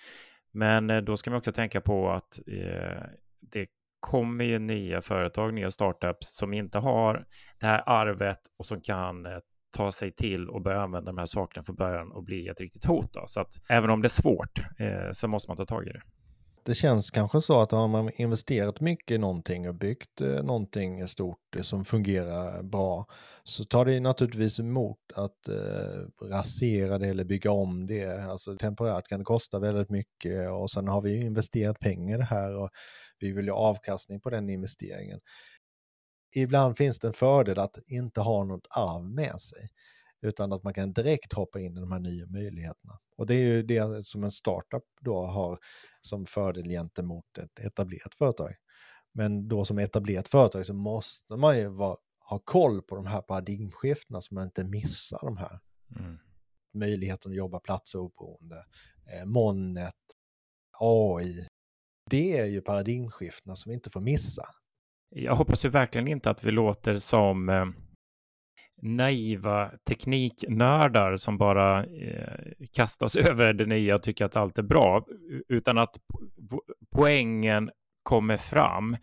Men 0.51 0.89
eh, 0.89 1.01
då 1.01 1.17
ska 1.17 1.29
man 1.29 1.37
också 1.37 1.51
tänka 1.51 1.81
på 1.81 2.09
att 2.09 2.39
eh, 2.47 3.03
det 3.39 3.67
kommer 4.01 4.45
ju 4.45 4.59
nya 4.59 5.01
företag, 5.01 5.53
nya 5.53 5.71
startups 5.71 6.37
som 6.37 6.53
inte 6.53 6.77
har 6.77 7.25
det 7.59 7.65
här 7.65 7.83
arvet 7.85 8.39
och 8.57 8.65
som 8.65 8.81
kan 8.81 9.25
eh, 9.25 9.37
ta 9.77 9.91
sig 9.91 10.11
till 10.11 10.49
och 10.49 10.61
börja 10.61 10.81
använda 10.81 11.11
de 11.11 11.17
här 11.17 11.25
sakerna 11.25 11.63
från 11.63 11.75
början 11.75 12.11
och 12.11 12.23
bli 12.23 12.47
ett 12.47 12.59
riktigt 12.59 12.85
hot. 12.85 13.13
Då. 13.13 13.23
Så 13.27 13.41
att 13.41 13.61
även 13.69 13.89
om 13.89 14.01
det 14.01 14.07
är 14.07 14.21
svårt 14.21 14.59
eh, 14.79 15.11
så 15.11 15.27
måste 15.27 15.49
man 15.49 15.57
ta 15.57 15.65
tag 15.65 15.87
i 15.87 15.91
det. 15.91 16.01
Det 16.65 16.73
känns 16.73 17.11
kanske 17.11 17.41
så 17.41 17.61
att 17.61 17.71
har 17.71 17.87
man 17.87 18.11
investerat 18.15 18.79
mycket 18.79 19.15
i 19.15 19.17
någonting 19.17 19.69
och 19.69 19.75
byggt 19.75 20.21
eh, 20.21 20.43
någonting 20.43 21.07
stort 21.07 21.55
eh, 21.55 21.61
som 21.61 21.85
fungerar 21.85 22.63
bra 22.63 23.05
så 23.43 23.65
tar 23.65 23.85
det 23.85 23.99
naturligtvis 23.99 24.59
emot 24.59 24.99
att 25.15 25.47
eh, 25.47 26.27
rasera 26.29 26.97
det 26.97 27.07
eller 27.07 27.23
bygga 27.23 27.51
om 27.51 27.85
det. 27.85 28.23
Alltså 28.23 28.57
temporärt 28.57 29.07
kan 29.07 29.19
det 29.19 29.25
kosta 29.25 29.59
väldigt 29.59 29.89
mycket 29.89 30.51
och 30.51 30.71
sen 30.71 30.87
har 30.87 31.01
vi 31.01 31.15
investerat 31.15 31.79
pengar 31.79 32.19
här 32.19 32.55
och 32.55 32.69
vi 33.19 33.31
vill 33.31 33.45
ju 33.45 33.51
avkastning 33.51 34.21
på 34.21 34.29
den 34.29 34.49
investeringen 34.49 35.19
ibland 36.35 36.77
finns 36.77 36.99
det 36.99 37.07
en 37.07 37.13
fördel 37.13 37.59
att 37.59 37.77
inte 37.87 38.21
ha 38.21 38.43
något 38.43 38.67
arv 38.69 39.03
med 39.03 39.41
sig. 39.41 39.69
Utan 40.21 40.53
att 40.53 40.63
man 40.63 40.73
kan 40.73 40.93
direkt 40.93 41.33
hoppa 41.33 41.59
in 41.59 41.77
i 41.77 41.79
de 41.79 41.91
här 41.91 41.99
nya 41.99 42.27
möjligheterna. 42.27 42.93
Och 43.17 43.25
det 43.27 43.35
är 43.35 43.43
ju 43.43 43.63
det 43.63 44.05
som 44.05 44.23
en 44.23 44.31
startup 44.31 44.83
då 45.01 45.25
har 45.25 45.59
som 46.01 46.25
fördel 46.25 46.69
gentemot 46.69 47.37
ett 47.37 47.59
etablerat 47.59 48.15
företag. 48.15 48.51
Men 49.13 49.47
då 49.47 49.65
som 49.65 49.77
etablerat 49.77 50.27
företag 50.27 50.65
så 50.65 50.73
måste 50.73 51.35
man 51.35 51.57
ju 51.57 51.67
vara, 51.67 51.97
ha 52.29 52.39
koll 52.39 52.81
på 52.81 52.95
de 52.95 53.05
här 53.05 53.21
paradigmskiftena 53.21 54.21
så 54.21 54.35
man 54.35 54.43
inte 54.43 54.63
missar 54.63 55.19
de 55.21 55.37
här. 55.37 55.59
Mm. 55.99 56.17
Möjligheten 56.73 57.31
att 57.31 57.37
jobba 57.37 57.59
platsoberoende, 57.59 58.65
eh, 59.13 59.25
molnet, 59.25 59.95
AI. 60.79 61.47
Det 62.09 62.37
är 62.37 62.45
ju 62.45 62.61
paradigmskiftena 62.61 63.55
som 63.55 63.69
vi 63.69 63.73
inte 63.73 63.89
får 63.89 64.01
missa. 64.01 64.43
Jag 65.09 65.35
hoppas 65.35 65.65
ju 65.65 65.69
verkligen 65.69 66.07
inte 66.07 66.29
att 66.29 66.43
vi 66.43 66.51
låter 66.51 66.97
som 66.97 67.49
eh, 67.49 67.65
naiva 68.81 69.71
tekniknördar 69.87 71.15
som 71.15 71.37
bara 71.37 71.85
eh, 71.85 72.53
kastas 72.73 73.15
över 73.15 73.53
det 73.53 73.65
nya 73.65 73.95
och 73.95 74.03
tycker 74.03 74.25
att 74.25 74.35
allt 74.35 74.57
är 74.57 74.63
bra, 74.63 75.05
utan 75.49 75.77
att 75.77 75.97
poängen 76.95 77.71
kommer 78.03 78.37
fram 78.37 78.97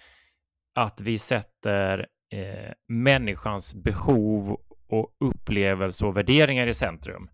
att 0.74 1.00
vi 1.00 1.18
sätter 1.18 2.06
eh, 2.32 2.72
människans 2.88 3.74
behov 3.74 4.60
och 4.88 5.16
upplevelse 5.20 6.06
och 6.06 6.16
värderingar 6.16 6.66
i 6.66 6.74
centrum 6.74 7.28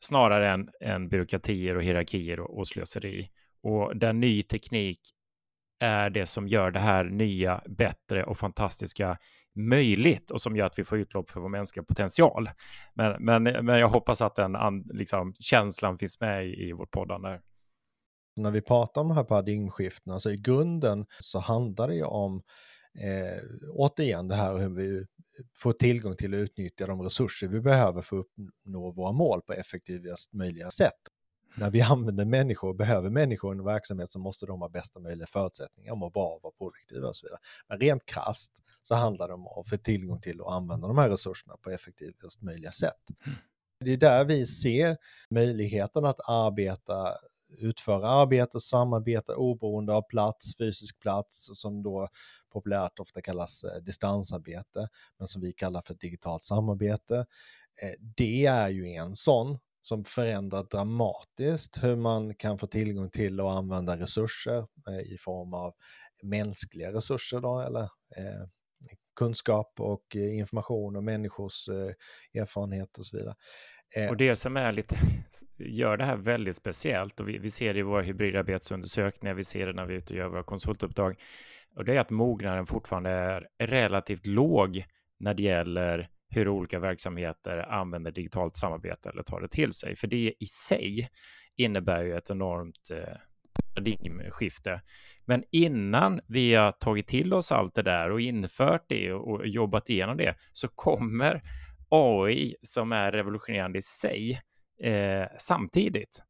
snarare 0.00 0.50
än, 0.50 0.68
än 0.80 1.08
byråkratier 1.08 1.76
och 1.76 1.82
hierarkier 1.82 2.40
och, 2.40 2.58
och 2.58 2.68
slöseri. 2.68 3.30
Och 3.62 3.96
där 3.96 4.12
ny 4.12 4.42
teknik 4.42 5.00
är 5.80 6.10
det 6.10 6.26
som 6.26 6.48
gör 6.48 6.70
det 6.70 6.80
här 6.80 7.04
nya, 7.04 7.62
bättre 7.66 8.24
och 8.24 8.38
fantastiska 8.38 9.18
möjligt 9.54 10.30
och 10.30 10.40
som 10.40 10.56
gör 10.56 10.66
att 10.66 10.78
vi 10.78 10.84
får 10.84 10.98
utlopp 10.98 11.30
för 11.30 11.40
vår 11.40 11.48
mänskliga 11.48 11.84
potential. 11.84 12.50
Men, 12.94 13.24
men, 13.24 13.42
men 13.42 13.78
jag 13.78 13.88
hoppas 13.88 14.20
att 14.20 14.36
den 14.36 14.56
liksom, 14.92 15.34
känslan 15.40 15.98
finns 15.98 16.20
med 16.20 16.46
i, 16.46 16.68
i 16.68 16.72
vårt 16.72 16.90
poddande. 16.90 17.40
När 18.36 18.50
vi 18.50 18.60
pratar 18.60 19.00
om 19.00 19.08
de 19.08 19.16
här 19.16 19.24
paradigmskiftena, 19.24 20.18
så 20.18 20.30
i 20.30 20.36
grunden 20.36 21.06
så 21.20 21.38
handlar 21.38 21.88
det 21.88 21.94
ju 21.94 22.04
om 22.04 22.42
eh, 22.98 23.42
återigen 23.70 24.28
det 24.28 24.34
här 24.34 24.58
hur 24.58 24.68
vi 24.68 25.06
får 25.56 25.72
tillgång 25.72 26.16
till 26.16 26.34
att 26.34 26.38
utnyttja 26.38 26.86
de 26.86 27.02
resurser 27.02 27.48
vi 27.48 27.60
behöver 27.60 28.02
för 28.02 28.18
att 28.18 28.26
uppnå 28.26 28.92
våra 28.92 29.12
mål 29.12 29.42
på 29.42 29.52
effektivast 29.52 30.32
möjliga 30.32 30.70
sätt 30.70 31.00
när 31.54 31.70
vi 31.70 31.80
använder 31.80 32.24
människor 32.24 32.68
och 32.68 32.76
behöver 32.76 33.10
människor 33.10 33.54
i 33.54 33.58
en 33.58 33.64
verksamhet 33.64 34.10
så 34.10 34.18
måste 34.18 34.46
de 34.46 34.60
ha 34.60 34.68
bästa 34.68 35.00
möjliga 35.00 35.26
förutsättningar, 35.26 35.94
må 35.94 36.10
bra, 36.10 36.38
vara 36.42 36.52
produktiva 36.58 37.08
och 37.08 37.16
så 37.16 37.26
vidare. 37.26 37.40
Men 37.68 37.78
rent 37.80 38.06
krast 38.06 38.52
så 38.82 38.94
handlar 38.94 39.28
det 39.28 39.34
om 39.34 39.46
att 39.46 39.68
få 39.68 39.76
tillgång 39.76 40.20
till 40.20 40.40
och 40.40 40.54
använda 40.54 40.88
de 40.88 40.98
här 40.98 41.10
resurserna 41.10 41.56
på 41.62 41.70
effektivast 41.70 42.42
möjliga 42.42 42.72
sätt. 42.72 43.08
Mm. 43.26 43.38
Det 43.84 43.92
är 43.92 43.96
där 43.96 44.24
vi 44.24 44.46
ser 44.46 44.96
möjligheten 45.30 46.04
att 46.04 46.20
arbeta 46.28 47.14
utföra 47.58 48.08
arbete 48.08 48.60
samarbeta 48.60 49.36
oberoende 49.36 49.92
av 49.92 50.02
plats, 50.02 50.56
fysisk 50.56 51.00
plats, 51.00 51.50
som 51.54 51.82
då 51.82 52.08
populärt 52.52 52.98
ofta 52.98 53.20
kallas 53.20 53.64
eh, 53.64 53.82
distansarbete, 53.82 54.88
men 55.18 55.28
som 55.28 55.42
vi 55.42 55.52
kallar 55.52 55.82
för 55.82 55.94
digitalt 55.94 56.42
samarbete. 56.42 57.26
Eh, 57.82 57.92
det 58.16 58.46
är 58.46 58.68
ju 58.68 58.88
en 58.88 59.16
sån 59.16 59.58
som 59.82 60.04
förändrar 60.04 60.62
dramatiskt 60.62 61.82
hur 61.82 61.96
man 61.96 62.34
kan 62.34 62.58
få 62.58 62.66
tillgång 62.66 63.10
till 63.10 63.40
och 63.40 63.52
använda 63.52 63.96
resurser 63.96 64.66
eh, 64.88 65.12
i 65.12 65.16
form 65.20 65.54
av 65.54 65.74
mänskliga 66.22 66.92
resurser 66.92 67.40
då, 67.40 67.60
eller 67.60 67.82
eh, 68.16 68.48
kunskap 69.16 69.74
och 69.78 70.16
eh, 70.16 70.38
information 70.38 70.96
och 70.96 71.04
människors 71.04 71.68
eh, 71.68 72.40
erfarenhet 72.42 72.98
och 72.98 73.06
så 73.06 73.16
vidare. 73.16 73.34
Eh, 73.96 74.10
och 74.10 74.16
det 74.16 74.36
som 74.36 74.56
är 74.56 74.72
lite, 74.72 74.96
gör 75.58 75.96
det 75.96 76.04
här 76.04 76.16
väldigt 76.16 76.56
speciellt 76.56 77.20
och 77.20 77.28
vi, 77.28 77.38
vi 77.38 77.50
ser 77.50 77.74
det 77.74 77.80
i 77.80 77.82
våra 77.82 78.02
hybridarbetsundersökningar, 78.02 79.34
vi 79.34 79.44
ser 79.44 79.66
det 79.66 79.72
när 79.72 79.86
vi 79.86 79.94
är 79.94 79.98
ute 79.98 80.12
och 80.12 80.18
gör 80.18 80.28
våra 80.28 80.42
konsultuppdrag, 80.42 81.20
och 81.76 81.84
det 81.84 81.94
är 81.94 82.00
att 82.00 82.10
mognaden 82.10 82.66
fortfarande 82.66 83.10
är 83.10 83.48
relativt 83.58 84.26
låg 84.26 84.84
när 85.18 85.34
det 85.34 85.42
gäller 85.42 86.08
hur 86.30 86.48
olika 86.48 86.78
verksamheter 86.78 87.72
använder 87.72 88.10
digitalt 88.10 88.56
samarbete 88.56 89.08
eller 89.08 89.22
tar 89.22 89.40
det 89.40 89.48
till 89.48 89.72
sig. 89.72 89.96
För 89.96 90.06
det 90.06 90.34
i 90.38 90.46
sig 90.46 91.08
innebär 91.56 92.04
ju 92.04 92.16
ett 92.16 92.30
enormt 92.30 92.90
eh, 92.90 93.16
paradigmskifte. 93.74 94.80
Men 95.24 95.44
innan 95.50 96.20
vi 96.26 96.54
har 96.54 96.72
tagit 96.72 97.06
till 97.06 97.34
oss 97.34 97.52
allt 97.52 97.74
det 97.74 97.82
där 97.82 98.10
och 98.10 98.20
infört 98.20 98.84
det 98.88 99.12
och 99.12 99.46
jobbat 99.46 99.90
igenom 99.90 100.16
det 100.16 100.34
så 100.52 100.68
kommer 100.68 101.42
AI 101.88 102.56
som 102.62 102.92
är 102.92 103.12
revolutionerande 103.12 103.78
i 103.78 103.82
sig 103.82 104.40
eh, 104.82 105.26
samtidigt 105.38 106.22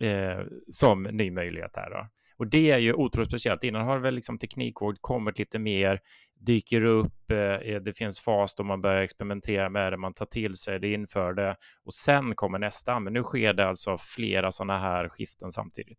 eh, 0.00 0.44
som 0.70 1.02
ny 1.02 1.30
möjlighet 1.30 1.76
här. 1.76 1.90
Då. 1.90 2.08
Och 2.36 2.46
det 2.46 2.70
är 2.70 2.78
ju 2.78 2.92
otroligt 2.92 3.28
speciellt. 3.28 3.64
Innan 3.64 3.86
har 3.86 3.98
väl 3.98 4.14
liksom 4.14 4.38
teknikvård 4.38 4.96
kommit 5.00 5.38
lite 5.38 5.58
mer 5.58 6.00
dyker 6.40 6.84
upp, 6.84 7.30
eh, 7.30 7.80
det 7.80 7.96
finns 7.96 8.20
fas 8.20 8.54
då 8.54 8.64
man 8.64 8.80
börjar 8.80 9.02
experimentera 9.02 9.68
med 9.68 9.92
det, 9.92 9.96
man 9.96 10.14
tar 10.14 10.26
till 10.26 10.54
sig 10.54 10.78
det, 10.78 10.92
inför 10.92 11.32
det 11.32 11.56
och 11.84 11.94
sen 11.94 12.34
kommer 12.34 12.58
nästa. 12.58 13.00
Men 13.00 13.12
nu 13.12 13.22
sker 13.22 13.52
det 13.52 13.68
alltså 13.68 13.96
flera 13.98 14.52
sådana 14.52 14.78
här 14.78 15.08
skiften 15.08 15.50
samtidigt. 15.50 15.98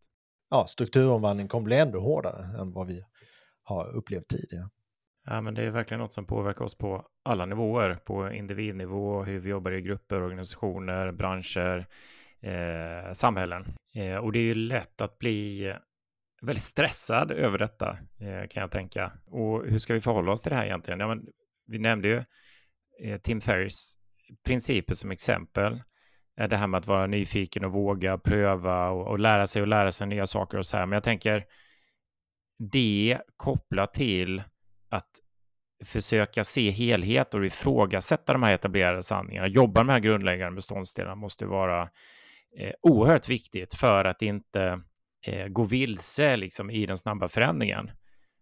Ja, 0.49 0.65
strukturomvandling 0.67 1.47
kommer 1.47 1.65
bli 1.65 1.77
ännu 1.77 1.97
hårdare 1.97 2.61
än 2.61 2.71
vad 2.71 2.87
vi 2.87 3.03
har 3.63 3.95
upplevt 3.95 4.27
tidigare. 4.27 4.69
Ja, 5.25 5.41
men 5.41 5.53
det 5.53 5.63
är 5.63 5.71
verkligen 5.71 6.01
något 6.01 6.13
som 6.13 6.25
påverkar 6.25 6.65
oss 6.65 6.77
på 6.77 7.05
alla 7.23 7.45
nivåer, 7.45 7.95
på 7.95 8.31
individnivå, 8.31 9.23
hur 9.23 9.39
vi 9.39 9.49
jobbar 9.49 9.71
i 9.71 9.81
grupper, 9.81 10.21
organisationer, 10.21 11.11
branscher, 11.11 11.87
eh, 12.41 13.13
samhällen. 13.13 13.65
Eh, 13.95 14.15
och 14.15 14.31
det 14.31 14.39
är 14.39 14.43
ju 14.43 14.55
lätt 14.55 15.01
att 15.01 15.19
bli 15.19 15.73
väldigt 16.41 16.63
stressad 16.63 17.31
över 17.31 17.57
detta, 17.57 17.97
eh, 18.19 18.47
kan 18.49 18.61
jag 18.61 18.71
tänka. 18.71 19.11
Och 19.25 19.65
hur 19.65 19.79
ska 19.79 19.93
vi 19.93 20.01
förhålla 20.01 20.31
oss 20.31 20.41
till 20.41 20.49
det 20.49 20.55
här 20.55 20.65
egentligen? 20.65 20.99
Ja, 20.99 21.07
men 21.07 21.25
vi 21.67 21.79
nämnde 21.79 22.07
ju 22.07 22.23
eh, 23.03 23.19
Tim 23.21 23.41
Ferris 23.41 23.95
principer 24.45 24.93
som 24.93 25.11
exempel. 25.11 25.81
Eh, 26.39 26.47
det 26.47 26.57
här 26.57 26.67
med 26.67 26.77
att 26.77 26.87
vara 26.87 27.07
nyfiken 27.07 27.65
och 27.65 27.71
våga 27.71 28.17
pröva 28.17 28.89
och, 28.89 29.07
och 29.07 29.19
lära 29.19 29.47
sig 29.47 29.61
och 29.61 29.67
lära 29.67 29.91
sig 29.91 30.07
nya 30.07 30.27
saker 30.27 30.57
och 30.57 30.65
så 30.65 30.77
här. 30.77 30.85
Men 30.85 30.93
jag 30.93 31.03
tänker 31.03 31.45
det 32.71 33.21
kopplat 33.37 33.93
till 33.93 34.43
att 34.89 35.09
försöka 35.85 36.43
se 36.43 36.69
helhet 36.69 37.33
och 37.33 37.45
ifrågasätta 37.45 38.33
de 38.33 38.43
här 38.43 38.53
etablerade 38.53 39.03
sanningarna, 39.03 39.47
jobba 39.47 39.83
med 39.83 39.87
de 39.87 39.93
här 39.93 39.99
grundläggande 39.99 40.55
beståndsdelarna 40.55 41.15
måste 41.15 41.45
vara 41.45 41.81
eh, 42.59 42.73
oerhört 42.81 43.29
viktigt 43.29 43.73
för 43.73 44.05
att 44.05 44.21
inte 44.21 44.81
eh, 45.27 45.47
gå 45.47 45.63
vilse 45.63 46.37
liksom, 46.37 46.69
i 46.69 46.85
den 46.85 46.97
snabba 46.97 47.27
förändringen. 47.27 47.91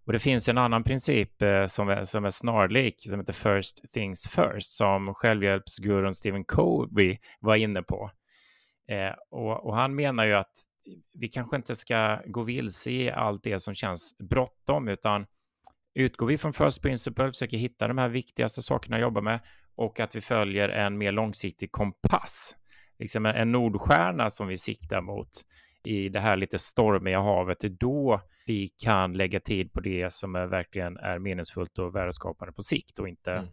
Och 0.06 0.14
det 0.14 0.20
finns 0.20 0.50
en 0.50 0.58
annan 0.58 0.84
princip 0.84 1.42
eh, 1.42 1.66
som, 1.66 1.90
är, 1.90 2.04
som 2.04 2.26
är 2.26 2.30
snarlik, 2.30 2.96
som 3.10 3.20
heter 3.20 3.34
first 3.34 3.94
things 3.94 4.28
first, 4.28 4.72
som 4.72 5.14
självhjälpsgurun 5.14 6.14
Stephen 6.14 6.46
Covey 6.46 7.18
var 7.40 7.56
inne 7.56 7.82
på. 7.82 8.12
Eh, 8.92 9.14
och, 9.30 9.66
och, 9.66 9.76
han 9.76 9.96
menar 9.96 10.26
ju 10.26 10.34
att 10.34 10.52
vi 11.14 11.28
kanske 11.28 11.56
inte 11.56 11.76
ska 11.76 12.22
gå 12.26 12.44
vilse 12.44 12.92
i 12.92 13.12
allt 13.12 13.44
det 13.44 13.60
som 13.60 13.76
känns 13.76 14.18
bråttom, 14.30 14.88
utan 14.88 15.26
utgår 15.96 16.28
vi 16.28 16.38
från 16.38 16.54
first 16.54 16.82
principle, 16.82 17.32
försöker 17.32 17.58
hitta 17.58 17.88
de 17.88 17.98
här 17.98 18.10
viktigaste 18.10 18.62
sakerna 18.62 18.96
att 18.96 19.02
jobba 19.02 19.22
med 19.22 19.40
och 19.76 20.00
att 20.00 20.16
vi 20.16 20.22
följer 20.22 20.70
en 20.70 20.98
mer 20.98 21.12
långsiktig 21.12 21.72
kompass, 21.72 22.56
liksom 23.00 23.26
en 23.26 23.52
nordstjärna 23.52 24.30
som 24.30 24.48
vi 24.48 24.58
siktar 24.58 25.02
mot 25.02 25.30
i 25.88 26.10
det 26.10 26.20
här 26.20 26.38
lite 26.38 26.60
stormiga 26.60 27.20
havet, 27.20 27.60
det 27.60 27.68
är 27.68 27.70
då 27.70 28.22
vi 28.46 28.68
kan 28.68 29.14
lägga 29.14 29.40
tid 29.40 29.74
på 29.74 29.80
det 29.80 30.14
som 30.14 30.36
är, 30.36 30.48
verkligen 30.48 30.98
är 30.98 31.20
meningsfullt 31.20 31.80
och 31.80 31.96
värdeskapande 31.96 32.54
på 32.54 32.62
sikt 32.62 33.00
och 33.00 33.08
inte 33.08 33.32
mm. 33.32 33.46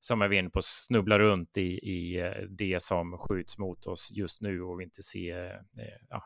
som 0.00 0.22
är 0.22 0.28
vi 0.28 0.36
inne 0.36 0.50
på 0.50 0.62
snubbla 0.62 1.18
runt 1.18 1.56
i, 1.56 1.78
i 1.78 2.20
eh, 2.20 2.32
det 2.48 2.82
som 2.82 3.18
skjuts 3.18 3.58
mot 3.58 3.86
oss 3.86 4.10
just 4.12 4.40
nu 4.40 4.62
och 4.62 4.80
vi 4.80 4.84
inte 4.84 5.02
ser, 5.02 5.54
eh, 5.54 6.06
ja, 6.08 6.24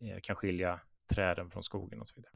eh, 0.00 0.20
kan 0.22 0.36
skilja 0.36 0.80
träden 1.14 1.50
från 1.50 1.62
skogen 1.62 2.00
och 2.00 2.08
så 2.08 2.14
vidare. 2.16 2.32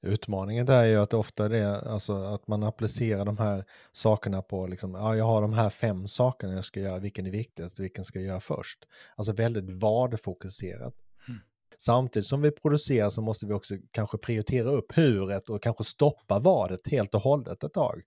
Utmaningen 0.00 0.66
där 0.66 0.82
är 0.82 0.86
ju 0.86 0.96
att 0.96 1.14
ofta 1.14 1.48
det 1.48 1.58
är 1.58 1.88
alltså 1.88 2.14
att 2.16 2.46
man 2.46 2.62
applicerar 2.62 3.24
de 3.24 3.38
här 3.38 3.64
sakerna 3.92 4.42
på, 4.42 4.66
liksom, 4.66 4.94
ja, 4.94 5.16
jag 5.16 5.24
har 5.24 5.42
de 5.42 5.52
här 5.52 5.70
fem 5.70 6.08
sakerna 6.08 6.54
jag 6.54 6.64
ska 6.64 6.80
göra, 6.80 6.98
vilken 6.98 7.26
är 7.26 7.30
viktigast, 7.30 7.80
vilken 7.80 8.04
ska 8.04 8.18
jag 8.18 8.28
göra 8.28 8.40
först? 8.40 8.78
Alltså 9.16 9.32
väldigt 9.32 9.70
vad-fokuserat. 9.70 10.94
Samtidigt 11.78 12.26
som 12.26 12.42
vi 12.42 12.50
producerar 12.50 13.10
så 13.10 13.22
måste 13.22 13.46
vi 13.46 13.52
också 13.52 13.74
kanske 13.90 14.18
prioritera 14.18 14.70
upp 14.70 14.96
huret 14.96 15.48
och 15.48 15.62
kanske 15.62 15.84
stoppa 15.84 16.38
vadet 16.38 16.80
helt 16.86 17.14
och 17.14 17.20
hållet 17.20 17.64
ett 17.64 17.72
tag. 17.72 18.02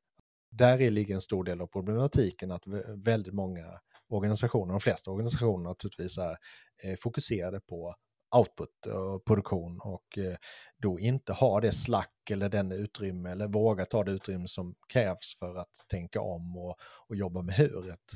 Där 0.51 0.91
ligger 0.91 1.15
en 1.15 1.21
stor 1.21 1.43
del 1.43 1.61
av 1.61 1.67
problematiken 1.67 2.51
att 2.51 2.63
väldigt 3.05 3.33
många 3.33 3.79
organisationer, 4.09 4.73
de 4.73 4.79
flesta 4.79 5.11
organisationer 5.11 5.69
naturligtvis 5.69 6.17
är 6.17 6.37
eh, 6.83 6.95
fokuserade 6.99 7.59
på 7.59 7.95
output 8.35 8.85
och 8.85 9.25
produktion 9.25 9.79
och 9.79 10.17
eh, 10.17 10.37
då 10.77 10.99
inte 10.99 11.33
ha 11.33 11.61
det 11.61 11.71
slack 11.71 12.31
eller 12.31 12.49
den 12.49 12.71
utrymme 12.71 13.31
eller 13.31 13.47
våga 13.47 13.85
ta 13.85 14.03
det 14.03 14.11
utrymme 14.11 14.47
som 14.47 14.75
krävs 14.93 15.37
för 15.39 15.57
att 15.57 15.85
tänka 15.87 16.21
om 16.21 16.57
och, 16.57 16.75
och 17.07 17.15
jobba 17.15 17.41
med 17.41 17.55
huret. 17.55 18.15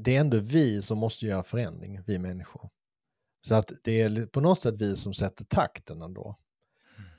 Det 0.00 0.16
är 0.16 0.20
ändå 0.20 0.38
vi 0.38 0.82
som 0.82 0.98
måste 0.98 1.26
göra 1.26 1.42
förändring, 1.42 2.02
vi 2.06 2.18
människor. 2.18 2.70
Så 3.46 3.54
att 3.54 3.72
det 3.84 4.00
är 4.00 4.26
på 4.26 4.40
något 4.40 4.60
sätt 4.60 4.74
vi 4.78 4.96
som 4.96 5.14
sätter 5.14 5.44
takten 5.44 6.02
ändå. 6.02 6.38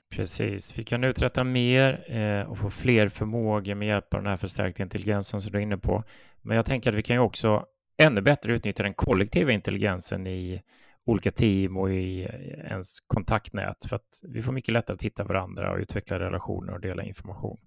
Precis, 0.09 0.77
vi 0.77 0.83
kan 0.83 1.03
uträtta 1.03 1.43
mer 1.43 2.11
eh, 2.17 2.49
och 2.49 2.57
få 2.57 2.69
fler 2.69 3.09
förmågor 3.09 3.75
med 3.75 3.87
hjälp 3.87 4.13
av 4.13 4.19
den 4.19 4.29
här 4.29 4.37
förstärkta 4.37 4.83
intelligensen 4.83 5.41
som 5.41 5.51
du 5.51 5.57
är 5.57 5.61
inne 5.61 5.77
på. 5.77 6.03
Men 6.41 6.57
jag 6.57 6.65
tänker 6.65 6.89
att 6.89 6.95
vi 6.95 7.03
kan 7.03 7.15
ju 7.15 7.19
också 7.19 7.65
ännu 7.97 8.21
bättre 8.21 8.53
utnyttja 8.53 8.83
den 8.83 8.93
kollektiva 8.93 9.51
intelligensen 9.51 10.27
i 10.27 10.61
olika 11.05 11.31
team 11.31 11.77
och 11.77 11.93
i 11.93 12.23
eh, 12.23 12.71
ens 12.71 12.99
kontaktnät 12.99 13.85
för 13.89 13.95
att 13.95 14.21
vi 14.23 14.41
får 14.41 14.51
mycket 14.51 14.73
lättare 14.73 14.95
att 14.95 15.03
hitta 15.03 15.23
varandra 15.23 15.71
och 15.71 15.79
utveckla 15.79 16.19
relationer 16.19 16.73
och 16.73 16.81
dela 16.81 17.03
information. 17.03 17.57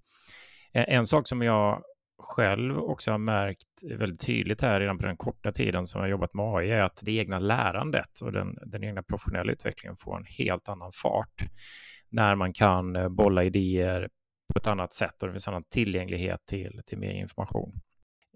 Eh, 0.72 0.84
en 0.88 1.06
sak 1.06 1.28
som 1.28 1.42
jag 1.42 1.82
själv 2.18 2.78
också 2.78 3.10
har 3.10 3.18
märkt 3.18 3.82
väldigt 3.82 4.20
tydligt 4.20 4.60
här 4.60 4.80
redan 4.80 4.98
på 4.98 5.06
den 5.06 5.16
korta 5.16 5.52
tiden 5.52 5.86
som 5.86 6.00
jag 6.00 6.10
jobbat 6.10 6.34
med 6.34 6.44
AI 6.44 6.70
är 6.70 6.82
att 6.82 7.00
det 7.02 7.12
egna 7.12 7.38
lärandet 7.38 8.20
och 8.22 8.32
den, 8.32 8.58
den 8.66 8.84
egna 8.84 9.02
professionella 9.02 9.52
utvecklingen 9.52 9.96
får 9.96 10.16
en 10.16 10.24
helt 10.24 10.68
annan 10.68 10.92
fart 10.92 11.42
när 12.08 12.34
man 12.34 12.52
kan 12.52 12.96
eh, 12.96 13.08
bolla 13.08 13.44
idéer 13.44 14.08
på 14.52 14.58
ett 14.58 14.66
annat 14.66 14.94
sätt 14.94 15.22
och 15.22 15.28
det 15.28 15.32
finns 15.32 15.48
annan 15.48 15.64
tillgänglighet 15.64 16.40
till, 16.46 16.80
till 16.86 16.98
mer 16.98 17.12
information. 17.12 17.80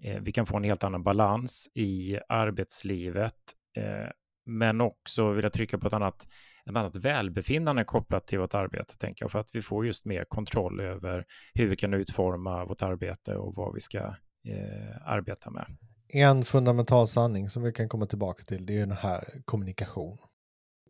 Eh, 0.03 0.21
vi 0.21 0.31
kan 0.31 0.45
få 0.45 0.57
en 0.57 0.63
helt 0.63 0.83
annan 0.83 1.03
balans 1.03 1.67
i 1.73 2.19
arbetslivet, 2.29 3.35
eh, 3.77 4.09
men 4.45 4.81
också 4.81 5.31
vill 5.31 5.43
jag 5.43 5.53
trycka 5.53 5.77
på 5.77 5.87
ett 5.87 5.93
annat 5.93 6.27
ett 6.69 6.75
annat 6.75 6.95
välbefinnande 6.95 7.83
kopplat 7.83 8.27
till 8.27 8.39
vårt 8.39 8.53
arbete, 8.53 8.97
tänker 8.97 9.23
jag, 9.23 9.31
för 9.31 9.39
att 9.39 9.49
vi 9.55 9.61
får 9.61 9.85
just 9.85 10.05
mer 10.05 10.25
kontroll 10.25 10.79
över 10.79 11.25
hur 11.53 11.67
vi 11.67 11.75
kan 11.75 11.93
utforma 11.93 12.65
vårt 12.65 12.81
arbete 12.81 13.35
och 13.35 13.55
vad 13.55 13.73
vi 13.73 13.81
ska 13.81 13.99
eh, 14.47 15.07
arbeta 15.07 15.49
med. 15.49 15.65
En 16.07 16.45
fundamental 16.45 17.07
sanning 17.07 17.49
som 17.49 17.63
vi 17.63 17.71
kan 17.71 17.89
komma 17.89 18.05
tillbaka 18.05 18.43
till, 18.43 18.65
det 18.65 18.73
är 18.73 18.79
den 18.79 18.97
här 18.97 19.23
kommunikation. 19.45 20.17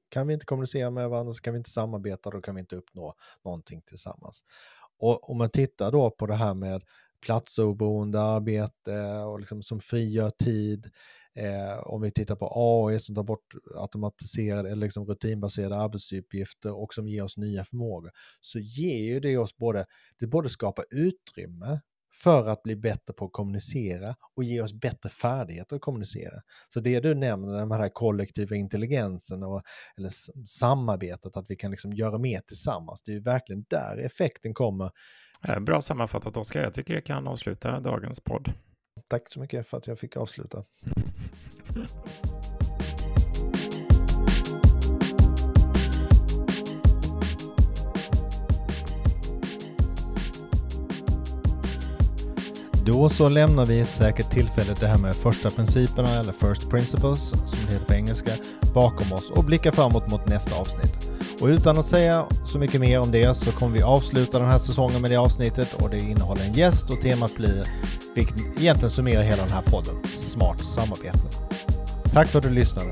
Kan 0.09 0.27
vi 0.27 0.33
inte 0.33 0.45
kommunicera 0.45 0.89
med 0.89 1.09
varandra 1.09 1.33
så 1.33 1.41
kan 1.41 1.53
vi 1.53 1.57
inte 1.57 1.69
samarbeta, 1.69 2.29
då 2.29 2.41
kan 2.41 2.55
vi 2.55 2.61
inte 2.61 2.75
uppnå 2.75 3.15
någonting 3.45 3.81
tillsammans. 3.81 4.43
Och 4.99 5.29
om 5.29 5.37
man 5.37 5.49
tittar 5.49 5.91
då 5.91 6.11
på 6.11 6.25
det 6.25 6.35
här 6.35 6.53
med 6.53 6.83
platsoberoende 7.25 8.21
arbete 8.21 9.07
och 9.17 9.39
liksom 9.39 9.63
som 9.63 9.79
frigör 9.79 10.29
tid, 10.29 10.91
Eh, 11.35 11.79
om 11.79 12.01
vi 12.01 12.11
tittar 12.11 12.35
på 12.35 12.51
AI 12.55 12.99
som 12.99 13.15
tar 13.15 13.23
bort 13.23 13.53
automatiserade 13.75 14.71
eller 14.71 14.81
liksom 14.81 15.05
rutinbaserade 15.05 15.75
arbetsuppgifter 15.75 16.81
och 16.81 16.93
som 16.93 17.07
ger 17.07 17.23
oss 17.23 17.37
nya 17.37 17.63
förmågor, 17.63 18.11
så 18.41 18.59
ger 18.59 19.13
ju 19.13 19.19
det 19.19 19.37
oss 19.37 19.57
både, 19.57 19.85
det 20.19 20.27
både 20.27 20.49
skapar 20.49 20.85
utrymme 20.91 21.79
för 22.23 22.49
att 22.49 22.63
bli 22.63 22.75
bättre 22.75 23.13
på 23.13 23.25
att 23.25 23.31
kommunicera 23.31 24.15
och 24.35 24.43
ge 24.43 24.61
oss 24.61 24.73
bättre 24.73 25.09
färdigheter 25.09 25.75
att 25.75 25.81
kommunicera. 25.81 26.41
Så 26.69 26.79
det 26.79 26.99
du 26.99 27.15
nämner, 27.15 27.57
den 27.57 27.71
här 27.71 27.89
kollektiva 27.89 28.55
intelligensen 28.55 29.43
och, 29.43 29.61
eller 29.97 30.09
samarbetet, 30.45 31.37
att 31.37 31.45
vi 31.49 31.55
kan 31.55 31.71
liksom 31.71 31.93
göra 31.93 32.17
mer 32.17 32.39
tillsammans, 32.39 33.03
det 33.03 33.11
är 33.11 33.13
ju 33.13 33.21
verkligen 33.21 33.65
där 33.69 33.97
effekten 33.97 34.53
kommer. 34.53 34.91
Eh, 35.47 35.59
bra 35.59 35.81
sammanfattat 35.81 36.37
Oskar, 36.37 36.63
jag 36.63 36.73
tycker 36.73 36.93
jag 36.93 37.05
kan 37.05 37.27
avsluta 37.27 37.79
dagens 37.79 38.19
podd. 38.19 38.53
Tack 39.07 39.31
så 39.31 39.39
mycket 39.39 39.67
för 39.67 39.77
att 39.77 39.87
jag 39.87 39.99
fick 39.99 40.17
avsluta. 40.17 40.63
Då 52.85 53.09
så 53.09 53.29
lämnar 53.29 53.65
vi 53.65 53.85
säkert 53.85 54.31
tillfället 54.31 54.79
det 54.79 54.87
här 54.87 54.97
med 54.97 55.15
första 55.15 55.49
principerna 55.49 56.09
eller 56.09 56.33
first 56.33 56.69
principles 56.69 57.29
som 57.29 57.39
det 57.67 57.73
heter 57.73 57.85
på 57.85 57.93
engelska 57.93 58.31
bakom 58.73 59.13
oss 59.13 59.29
och 59.29 59.43
blickar 59.43 59.71
framåt 59.71 60.11
mot 60.11 60.27
nästa 60.27 60.55
avsnitt. 60.55 61.12
Och 61.43 61.49
utan 61.49 61.77
att 61.77 61.85
säga 61.85 62.25
så 62.45 62.59
mycket 62.59 62.81
mer 62.81 62.99
om 62.99 63.11
det 63.11 63.37
så 63.37 63.51
kommer 63.51 63.73
vi 63.73 63.81
avsluta 63.83 64.39
den 64.39 64.47
här 64.47 64.57
säsongen 64.57 65.01
med 65.01 65.11
det 65.11 65.17
avsnittet 65.17 65.73
och 65.73 65.89
det 65.89 65.99
innehåller 65.99 66.43
en 66.43 66.53
gäst 66.53 66.89
och 66.89 67.01
temat 67.01 67.35
blir, 67.35 67.67
vilket 68.15 68.35
egentligen 68.59 68.89
summerar 68.89 69.23
hela 69.23 69.43
den 69.43 69.51
här 69.51 69.61
podden, 69.61 69.95
smart 70.15 70.59
samarbete. 70.59 71.19
Tack 72.13 72.27
för 72.27 72.39
att 72.39 72.43
du 72.43 72.49
lyssnade. 72.49 72.89